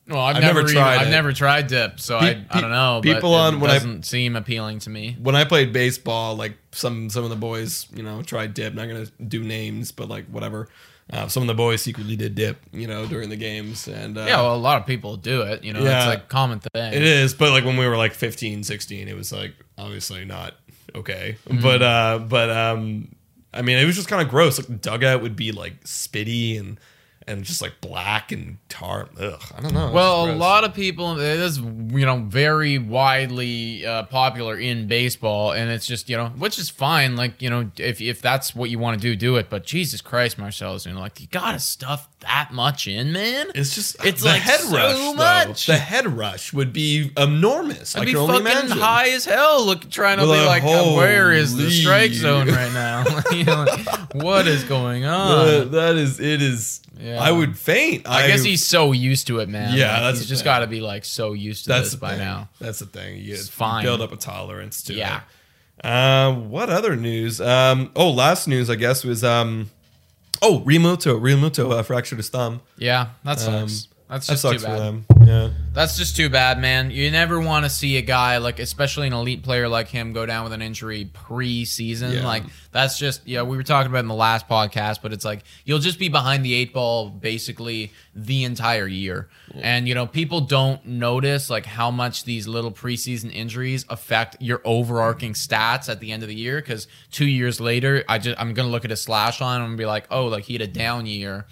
Well, 0.08 0.20
I've, 0.20 0.36
I've 0.36 0.42
never, 0.42 0.60
never 0.60 0.70
even- 0.70 0.74
tried 0.82 0.96
I've 1.02 1.10
never 1.10 1.32
tried 1.34 1.66
dip, 1.66 2.00
so 2.00 2.18
Pe- 2.18 2.42
I, 2.50 2.58
I 2.58 2.60
don't 2.62 2.70
know. 2.70 3.00
people 3.02 3.34
it 3.34 3.38
on- 3.40 3.60
when 3.60 3.70
I- 3.70 3.74
doesn't 3.74 4.04
seem 4.06 4.36
appealing 4.36 4.78
to 4.80 4.90
me. 4.90 5.16
when 5.20 5.36
I 5.36 5.44
played 5.44 5.72
baseball, 5.72 6.34
like 6.34 6.56
some 6.72 7.10
some 7.10 7.24
of 7.24 7.30
the 7.30 7.36
boys, 7.36 7.86
you 7.94 8.02
know, 8.02 8.22
tried 8.22 8.54
dip. 8.54 8.72
Not 8.74 8.88
gonna 8.88 9.06
do 9.26 9.42
names, 9.44 9.92
but 9.92 10.08
like 10.08 10.26
whatever. 10.26 10.68
Uh, 11.10 11.26
some 11.26 11.42
of 11.42 11.46
the 11.46 11.54
boys 11.54 11.80
secretly 11.80 12.16
did 12.16 12.34
dip, 12.34 12.58
you 12.70 12.86
know, 12.86 13.06
during 13.06 13.30
the 13.30 13.36
games, 13.36 13.86
and 13.88 14.18
uh, 14.18 14.22
Yeah, 14.26 14.42
well, 14.42 14.54
a 14.54 14.56
lot 14.56 14.78
of 14.80 14.86
people 14.86 15.16
do 15.16 15.40
it. 15.42 15.62
You 15.64 15.72
know, 15.72 15.82
Yeah. 15.82 15.98
it's 16.00 16.06
like 16.06 16.24
a 16.24 16.26
common 16.28 16.60
thing. 16.60 16.92
it 16.92 17.02
is. 17.02 17.32
But 17.34 17.50
like 17.52 17.64
when 17.64 17.76
we 17.78 17.86
were 17.86 17.96
like 17.96 18.12
15, 18.12 18.62
16, 18.62 19.08
it 19.08 19.16
was 19.16 19.32
like 19.32 19.54
obviously 19.78 20.24
not 20.26 20.54
okay. 20.94 21.36
Mm-hmm. 21.48 21.62
But 21.62 21.82
uh, 21.82 22.18
but 22.26 22.50
um, 22.50 23.14
I 23.54 23.60
mean, 23.62 23.76
it 23.78 23.84
was 23.86 23.96
just 23.96 24.08
kind 24.08 24.20
of 24.22 24.28
gross. 24.28 24.58
Like 24.58 24.68
the 24.68 24.74
dugout 24.74 25.22
would 25.22 25.36
be 25.36 25.50
like 25.52 25.82
spitty 25.84 26.58
and 26.60 26.78
and 27.28 27.44
just 27.44 27.60
like 27.62 27.80
black 27.80 28.32
and 28.32 28.58
tar. 28.68 29.08
Ugh, 29.20 29.40
I 29.56 29.60
don't 29.60 29.74
know. 29.74 29.90
Well, 29.92 30.30
a 30.30 30.34
lot 30.34 30.64
of 30.64 30.74
people, 30.74 31.18
it 31.18 31.38
is, 31.38 31.58
you 31.58 32.06
know, 32.06 32.18
very 32.26 32.78
widely 32.78 33.84
uh, 33.86 34.04
popular 34.04 34.58
in 34.58 34.86
baseball, 34.88 35.52
and 35.52 35.70
it's 35.70 35.86
just, 35.86 36.08
you 36.08 36.16
know, 36.16 36.28
which 36.30 36.58
is 36.58 36.70
fine. 36.70 37.16
Like, 37.16 37.40
you 37.42 37.50
know, 37.50 37.70
if, 37.78 38.00
if 38.00 38.20
that's 38.22 38.54
what 38.54 38.70
you 38.70 38.78
want 38.78 39.00
to 39.00 39.02
do, 39.02 39.14
do 39.14 39.36
it. 39.36 39.50
But 39.50 39.64
Jesus 39.64 40.00
Christ, 40.00 40.38
Marcellus, 40.38 40.86
you 40.86 40.92
know, 40.92 41.00
like, 41.00 41.20
you 41.20 41.26
gotta 41.30 41.58
stuff 41.58 42.08
that 42.20 42.48
much 42.52 42.88
in, 42.88 43.12
man. 43.12 43.46
It's 43.54 43.74
just 43.74 44.04
It's 44.04 44.22
the 44.22 44.28
like 44.30 44.42
head 44.42 44.60
so 44.60 44.74
rush. 44.76 44.96
though. 44.96 45.14
much. 45.14 45.66
The 45.66 45.76
head 45.76 46.06
rush 46.06 46.52
would 46.52 46.72
be 46.72 47.12
enormous. 47.16 47.94
I 47.94 48.00
I'd 48.00 48.06
be 48.06 48.12
can 48.14 48.26
fucking 48.26 48.40
imagine. 48.40 48.78
high 48.78 49.10
as 49.10 49.24
hell, 49.24 49.64
look, 49.64 49.88
trying 49.90 50.18
to 50.18 50.26
Well, 50.26 50.40
be 50.42 50.46
like, 50.46 50.62
uh, 50.64 50.96
where 50.96 51.32
is 51.32 51.54
the 51.56 51.70
strike 51.70 52.12
zone 52.12 52.48
right 52.48 52.72
now? 52.72 53.04
You 53.32 53.44
know, 53.44 53.64
like, 53.64 54.14
what 54.14 54.46
is 54.48 54.64
going 54.64 55.04
Uh, 55.04 55.62
on? 55.66 55.70
that 55.72 55.94
is 55.96 56.18
it 56.18 56.42
is. 56.42 56.80
Yeah. 57.00 57.17
I 57.18 57.30
would 57.32 57.56
faint. 57.58 58.08
I 58.08 58.26
guess 58.28 58.42
he's 58.42 58.64
so 58.64 58.92
used 58.92 59.26
to 59.28 59.40
it, 59.40 59.48
man. 59.48 59.76
Yeah, 59.76 59.92
Like, 59.92 60.00
that's 60.02 60.18
he's 60.20 60.28
just 60.28 60.44
got 60.44 60.60
to 60.60 60.66
be 60.66 60.80
like 60.80 61.04
so 61.04 61.32
used 61.32 61.64
to 61.64 61.68
that's 61.70 61.90
this 61.90 62.00
by 62.00 62.10
thing. 62.10 62.18
now. 62.20 62.48
That's 62.60 62.78
the 62.78 62.86
thing. 62.86 63.18
You 63.18 63.34
It's 63.34 63.48
fine. 63.48 63.84
build 63.84 64.00
up 64.00 64.12
a 64.12 64.16
tolerance 64.16 64.82
to 64.84 64.94
Yeah. 64.94 65.20
it. 65.80 65.86
Uh, 65.86 66.32
what 66.34 66.70
other 66.70 66.96
news? 66.96 67.40
Um, 67.40 67.90
oh, 67.94 68.10
last 68.10 68.48
news 68.48 68.68
I 68.70 68.74
guess 68.74 69.04
was 69.04 69.22
um, 69.22 69.70
oh 70.42 70.60
Realmuto 70.66 71.20
Realmuto 71.20 71.72
uh, 71.72 71.82
fractured 71.82 72.18
his 72.18 72.28
thumb. 72.30 72.62
Yeah, 72.76 73.08
that 73.24 73.38
sucks. 73.38 73.86
Um, 73.86 73.97
That's 74.08 74.26
That 74.26 74.32
just 74.32 74.42
sucks 74.42 74.54
too 74.56 74.60
for 74.60 74.66
bad. 74.68 74.78
them. 74.78 75.04
Yeah. 75.26 75.50
That's 75.74 75.98
just 75.98 76.16
too 76.16 76.30
bad, 76.30 76.58
man. 76.58 76.90
You 76.90 77.10
never 77.10 77.38
want 77.38 77.66
to 77.66 77.70
see 77.70 77.98
a 77.98 78.02
guy 78.02 78.38
like, 78.38 78.58
especially 78.58 79.06
an 79.06 79.12
elite 79.12 79.42
player 79.42 79.68
like 79.68 79.88
him, 79.88 80.14
go 80.14 80.24
down 80.24 80.44
with 80.44 80.54
an 80.54 80.62
injury 80.62 81.10
pre-season. 81.12 82.12
Yeah. 82.12 82.26
Like 82.26 82.44
that's 82.72 82.98
just, 82.98 83.26
yeah. 83.26 83.42
We 83.42 83.56
were 83.56 83.62
talking 83.62 83.90
about 83.90 84.00
in 84.00 84.08
the 84.08 84.14
last 84.14 84.48
podcast, 84.48 85.00
but 85.02 85.12
it's 85.12 85.24
like 85.24 85.44
you'll 85.64 85.78
just 85.78 85.98
be 85.98 86.08
behind 86.08 86.44
the 86.44 86.54
eight 86.54 86.72
ball 86.72 87.10
basically 87.10 87.92
the 88.14 88.44
entire 88.44 88.86
year, 88.86 89.28
and 89.54 89.86
you 89.86 89.94
know 89.94 90.06
people 90.06 90.40
don't 90.40 90.84
notice 90.84 91.48
like 91.50 91.66
how 91.66 91.90
much 91.90 92.24
these 92.24 92.48
little 92.48 92.72
preseason 92.72 93.32
injuries 93.32 93.84
affect 93.88 94.40
your 94.40 94.60
overarching 94.64 95.34
stats 95.34 95.88
at 95.88 96.00
the 96.00 96.10
end 96.10 96.22
of 96.24 96.28
the 96.28 96.34
year. 96.34 96.56
Because 96.60 96.88
two 97.12 97.26
years 97.26 97.60
later, 97.60 98.02
I 98.08 98.18
just 98.18 98.40
I'm 98.40 98.54
gonna 98.54 98.70
look 98.70 98.84
at 98.84 98.90
a 98.90 98.96
slash 98.96 99.40
line 99.40 99.60
and 99.60 99.76
be 99.78 99.86
like, 99.86 100.06
oh, 100.10 100.26
like 100.26 100.44
he 100.44 100.54
had 100.54 100.62
a 100.62 100.66
down 100.66 101.06
year. 101.06 101.46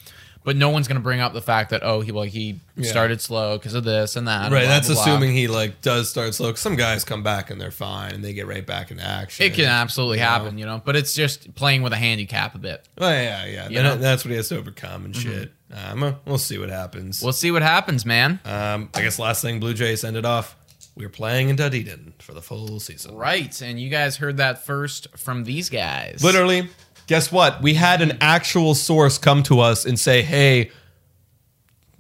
But 0.47 0.57
no 0.57 0.71
one's 0.71 0.87
gonna 0.89 1.01
bring 1.01 1.21
up 1.21 1.35
the 1.35 1.43
fact 1.43 1.71
that 1.71 1.83
oh 1.83 2.01
he 2.01 2.13
well 2.13 2.23
he 2.25 2.61
Yeah. 2.77 2.89
started 2.89 3.21
slow 3.21 3.59
because 3.59 3.75
of 3.75 3.83
this 3.85 4.15
and 4.17 4.27
that. 4.29 4.45
and 4.47 4.55
Right, 4.55 4.61
blah, 4.65 4.69
that's 4.75 4.87
blah, 4.87 4.95
blah. 4.95 5.03
assuming 5.03 5.33
he 5.35 5.49
like 5.49 5.83
does 5.83 6.09
start 6.09 6.35
slow. 6.35 6.53
'cause 6.53 6.61
some 6.61 6.77
guys 6.77 7.03
come 7.05 7.23
back 7.23 7.51
and 7.51 7.61
they're 7.61 7.71
fine 7.73 8.13
and 8.15 8.25
they 8.25 8.33
get 8.33 8.47
right 8.47 8.65
back 8.65 8.91
into 8.93 9.05
action. 9.05 9.45
It 9.45 9.55
can 9.55 9.65
absolutely 9.67 10.19
happen, 10.19 10.57
you 10.57 10.65
know. 10.65 10.81
But 10.85 10.95
it's 10.97 11.13
just 11.15 11.55
playing 11.57 11.83
with 11.83 11.93
a 11.93 11.97
handicap 11.97 12.55
a 12.55 12.59
bit. 12.59 12.87
Well, 12.97 13.11
yeah, 13.11 13.45
yeah. 13.45 13.69
You 13.69 13.75
That- 13.77 13.83
know? 13.83 13.93
Mm-hmm. 13.95 14.03
that's 14.03 14.25
what 14.25 14.31
he 14.31 14.37
has 14.37 14.49
to 14.51 14.59
overcome 14.59 15.05
and 15.05 15.17
shit. 15.17 15.53
Um, 15.75 16.03
uh, 16.05 16.13
we'll 16.25 16.39
see 16.39 16.59
what 16.59 16.71
happens. 16.71 17.21
We'll 17.21 17.33
see 17.33 17.51
what 17.51 17.63
happens, 17.63 18.07
man. 18.07 18.39
um, 18.45 18.89
I 18.95 19.03
guess 19.03 19.19
last 19.19 19.43
thing, 19.43 19.59
Blue 19.59 19.75
Jays 19.75 20.05
ended 20.05 20.25
off. 20.25 20.55
We're 20.95 21.09
playing 21.11 21.49
in 21.51 21.57
Dunedin 21.57 22.15
for 22.21 22.33
the 22.33 22.41
full 22.41 22.79
season. 22.81 23.17
Right, 23.17 23.61
and 23.61 23.79
you 23.79 23.91
guys 23.91 24.17
heard 24.17 24.37
that 24.39 24.65
first 24.65 25.09
from 25.17 25.45
these 25.45 25.69
guys. 25.69 26.23
Literally, 26.23 26.71
guess 27.07 27.31
what? 27.33 27.63
We 27.63 27.75
had 27.75 28.03
an 28.03 28.19
actual 28.21 28.75
source 28.75 29.19
come 29.19 29.43
to 29.45 29.61
us 29.61 29.85
and 29.85 29.99
say, 29.99 30.23
"Hey, 30.23 30.71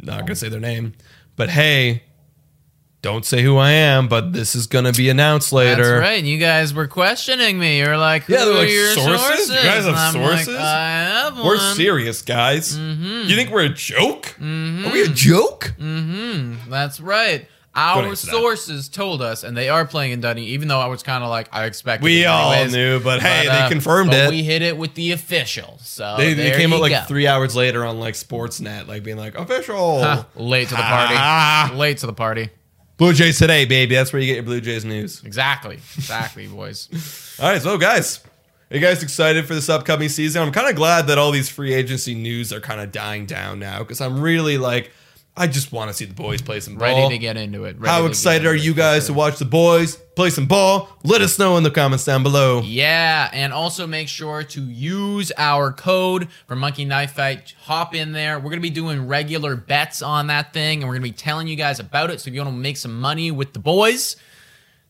not 0.02 0.20
gonna 0.20 0.36
say 0.36 0.48
their 0.48 0.60
name, 0.60 0.94
but 1.36 1.50
hey, 1.50 2.02
don't 3.02 3.24
say 3.24 3.40
who 3.42 3.56
I 3.56 3.70
am, 3.70 4.08
but 4.08 4.32
this 4.32 4.54
is 4.56 4.66
gonna 4.66 4.92
be 4.92 5.08
announced 5.08 5.52
later. 5.52 5.84
That's 5.84 6.00
right. 6.00 6.18
And 6.18 6.26
you 6.26 6.38
guys 6.38 6.74
were 6.74 6.88
questioning 6.88 7.58
me. 7.58 7.78
You're 7.78 7.96
like, 7.96 8.28
Yeah, 8.28 8.38
"Who 8.38 8.44
they're 8.46 8.54
are 8.54 8.58
like, 8.58 8.70
your 8.70 8.88
"Sources? 8.94 9.48
You 9.48 9.54
guys 9.54 9.84
have 9.84 9.94
I'm 9.94 10.14
like, 10.22 10.44
sources? 10.44 10.56
I 10.56 10.88
have 10.88 11.38
We're 11.38 11.74
serious, 11.74 12.22
guys. 12.22 12.76
Mm-hmm. 12.76 13.28
You 13.28 13.36
think 13.36 13.50
we're 13.50 13.64
a 13.64 13.68
joke? 13.68 14.34
Are 14.40 14.92
we 14.92 15.02
a 15.02 15.08
joke? 15.08 15.74
That's 15.78 17.00
right. 17.00 17.48
Our 17.76 18.16
sources 18.16 18.88
told 18.88 19.20
us, 19.22 19.44
and 19.44 19.56
they 19.56 19.68
are 19.68 19.84
playing 19.84 20.12
in 20.12 20.20
Dunny, 20.20 20.46
even 20.46 20.66
though 20.68 20.80
I 20.80 20.86
was 20.86 21.02
kind 21.02 21.22
of 21.22 21.30
like, 21.30 21.48
I 21.52 21.66
expected 21.66 22.04
We 22.04 22.22
it 22.22 22.26
all 22.26 22.52
anyways. 22.52 22.72
knew, 22.72 23.00
but 23.00 23.20
hey, 23.22 23.46
uh, 23.46 23.62
they 23.64 23.68
confirmed 23.72 24.10
but 24.10 24.18
it. 24.18 24.30
We 24.30 24.42
hit 24.42 24.62
it 24.62 24.76
with 24.78 24.94
the 24.94 25.12
official. 25.12 25.78
So 25.82 26.16
They, 26.16 26.34
they 26.34 26.52
came 26.52 26.72
out 26.72 26.80
like 26.80 26.92
go. 26.92 27.02
three 27.02 27.26
hours 27.26 27.54
later 27.54 27.84
on 27.84 28.00
like 28.00 28.14
Sportsnet, 28.14 28.86
like 28.88 29.02
being 29.02 29.18
like 29.18 29.34
official. 29.36 30.02
Huh, 30.02 30.24
late 30.34 30.68
to 30.68 30.74
the 30.74 30.80
party. 30.82 31.14
Ah. 31.16 31.70
Late 31.74 31.98
to 31.98 32.06
the 32.06 32.12
party. 32.14 32.48
Blue 32.96 33.12
Jays 33.12 33.38
today, 33.38 33.66
baby. 33.66 33.94
That's 33.94 34.10
where 34.12 34.22
you 34.22 34.26
get 34.26 34.36
your 34.36 34.42
Blue 34.44 34.60
Jays 34.62 34.84
news. 34.84 35.22
Exactly. 35.22 35.74
Exactly, 35.98 36.46
boys. 36.48 37.36
All 37.42 37.50
right, 37.50 37.60
so 37.60 37.76
guys, 37.76 38.20
are 38.70 38.76
you 38.76 38.80
guys 38.80 39.02
excited 39.02 39.44
for 39.46 39.54
this 39.54 39.68
upcoming 39.68 40.08
season? 40.08 40.40
I'm 40.42 40.50
kind 40.50 40.70
of 40.70 40.76
glad 40.76 41.08
that 41.08 41.18
all 41.18 41.30
these 41.30 41.50
free 41.50 41.74
agency 41.74 42.14
news 42.14 42.54
are 42.54 42.60
kind 42.60 42.80
of 42.80 42.90
dying 42.92 43.26
down 43.26 43.58
now 43.58 43.80
because 43.80 44.00
I'm 44.00 44.18
really 44.18 44.56
like, 44.56 44.92
I 45.38 45.46
just 45.46 45.70
want 45.70 45.90
to 45.90 45.94
see 45.94 46.06
the 46.06 46.14
boys 46.14 46.40
play 46.40 46.60
some 46.60 46.76
ball. 46.76 46.88
Ready 46.88 47.14
to 47.14 47.18
get 47.18 47.36
into 47.36 47.64
it. 47.64 47.78
Ready 47.78 47.90
How 47.90 48.00
to 48.02 48.06
excited 48.06 48.42
get 48.44 48.48
are 48.48 48.54
into 48.54 48.64
you 48.64 48.70
it, 48.70 48.74
for 48.74 48.78
guys 48.78 49.02
sure. 49.06 49.14
to 49.14 49.18
watch 49.18 49.38
the 49.38 49.44
boys 49.44 49.96
play 50.14 50.30
some 50.30 50.46
ball? 50.46 50.88
Let 51.04 51.20
us 51.20 51.38
know 51.38 51.58
in 51.58 51.62
the 51.62 51.70
comments 51.70 52.04
down 52.06 52.22
below. 52.22 52.62
Yeah, 52.62 53.28
and 53.32 53.52
also 53.52 53.86
make 53.86 54.08
sure 54.08 54.42
to 54.44 54.62
use 54.62 55.30
our 55.36 55.72
code 55.72 56.28
for 56.46 56.56
Monkey 56.56 56.86
Knife 56.86 57.12
Fight. 57.12 57.54
Hop 57.64 57.94
in 57.94 58.12
there. 58.12 58.40
We're 58.40 58.48
gonna 58.48 58.62
be 58.62 58.70
doing 58.70 59.06
regular 59.06 59.56
bets 59.56 60.00
on 60.00 60.28
that 60.28 60.54
thing, 60.54 60.80
and 60.80 60.88
we're 60.88 60.94
gonna 60.94 61.02
be 61.02 61.12
telling 61.12 61.48
you 61.48 61.56
guys 61.56 61.80
about 61.80 62.10
it. 62.10 62.20
So 62.20 62.28
if 62.28 62.34
you 62.34 62.40
want 62.40 62.54
to 62.54 62.58
make 62.58 62.78
some 62.78 62.98
money 62.98 63.30
with 63.30 63.52
the 63.52 63.58
boys, 63.58 64.16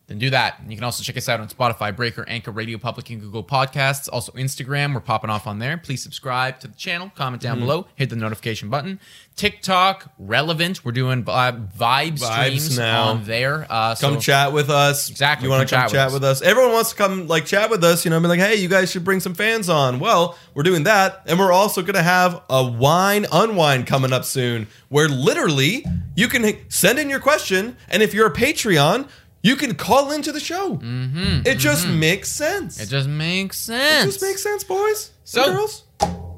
then 0.09 0.19
do 0.19 0.31
that. 0.31 0.61
And 0.61 0.71
you 0.71 0.77
can 0.77 0.85
also 0.85 1.03
check 1.03 1.17
us 1.17 1.29
out 1.29 1.41
on 1.41 1.49
Spotify, 1.49 1.95
Breaker, 1.95 2.25
Anchor, 2.29 2.53
Radio 2.53 2.79
Public, 2.79 3.11
and 3.11 3.21
Google 3.21 3.43
Podcasts. 3.43 4.09
Also 4.13 4.31
Instagram, 4.33 4.95
we're 4.95 5.01
popping 5.01 5.31
off 5.31 5.47
on 5.47 5.59
there. 5.59 5.77
Please 5.79 6.03
subscribe 6.03 6.61
to 6.61 6.69
the 6.69 6.77
channel, 6.77 7.11
comment 7.15 7.43
Mm-hmm. 7.43 7.51
down 7.53 7.61
below, 7.61 7.87
hit 7.97 8.11
the 8.11 8.17
notification 8.17 8.71
button. 8.71 9.01
TikTok, 9.35 10.11
relevant. 10.19 10.83
We're 10.85 10.93
doing 10.93 11.23
vibe, 11.23 11.73
vibe 11.77 12.19
Vibes 12.19 12.21
streams 12.61 12.79
now. 12.79 13.03
on 13.11 13.25
there. 13.25 13.67
Uh, 13.69 13.95
Come 14.01 14.15
so 14.15 14.21
chat 14.21 14.53
with 14.53 14.71
us. 14.71 15.11
Exactly, 15.11 15.47
You 15.47 15.51
want 15.51 15.69
to 15.69 15.75
come 15.75 15.83
chat 15.85 15.91
chat 15.91 16.07
with 16.07 16.23
with 16.23 16.25
us. 16.25 16.41
Everyone 16.41 16.73
wants 16.73 16.91
to 16.91 16.97
come 16.97 17.27
like 17.27 17.45
chat 17.45 17.69
with 17.69 17.85
us. 17.85 18.05
You 18.05 18.11
know, 18.11 18.19
be 18.21 18.29
like, 18.29 18.41
hey, 18.41 18.55
you 18.57 18.69
guys 18.69 18.91
should 18.91 19.05
bring 19.05 19.21
some 19.21 19.35
fans 19.35 19.69
on. 19.69 19.99
Well, 19.99 20.39
we're 20.55 20.63
doing 20.63 20.85
that, 20.85 21.23
and 21.27 21.39
we're 21.39 21.53
also 21.53 21.83
gonna 21.83 22.03
have 22.03 22.41
a 22.49 22.65
wine 22.67 23.27
unwind 23.31 23.87
coming 23.87 24.13
up 24.13 24.25
soon, 24.25 24.69
where 24.89 25.09
literally 25.09 25.85
you 26.15 26.29
can 26.29 26.57
send 26.71 26.99
in 26.99 27.11
your 27.11 27.21
question, 27.21 27.77
and 27.91 28.03
if 28.03 28.15
you're 28.15 28.29
a 28.29 28.33
Patreon, 28.33 29.07
you 29.47 29.55
can 29.57 29.75
call 29.77 30.11
into 30.13 30.33
the 30.33 30.41
show. 30.41 30.77
Mm-hmm, 30.77 31.47
it 31.47 31.59
just 31.59 31.87
makes 31.87 32.29
sense. 32.29 32.81
It 32.81 32.89
just 32.89 33.09
makes 33.09 33.57
sense. 33.59 34.05
It 34.05 34.13
just 34.13 34.23
makes 34.23 34.43
sense, 34.43 34.65
boys 34.65 35.11
So- 35.25 35.45
and 35.45 35.57
girls. 35.57 35.85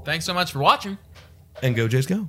Thanks 0.05 0.25
so 0.25 0.35
much 0.35 0.53
for 0.53 0.59
watching. 0.61 0.99
And 1.63 1.75
go 1.75 1.89
Jays 1.89 2.07
go. 2.07 2.29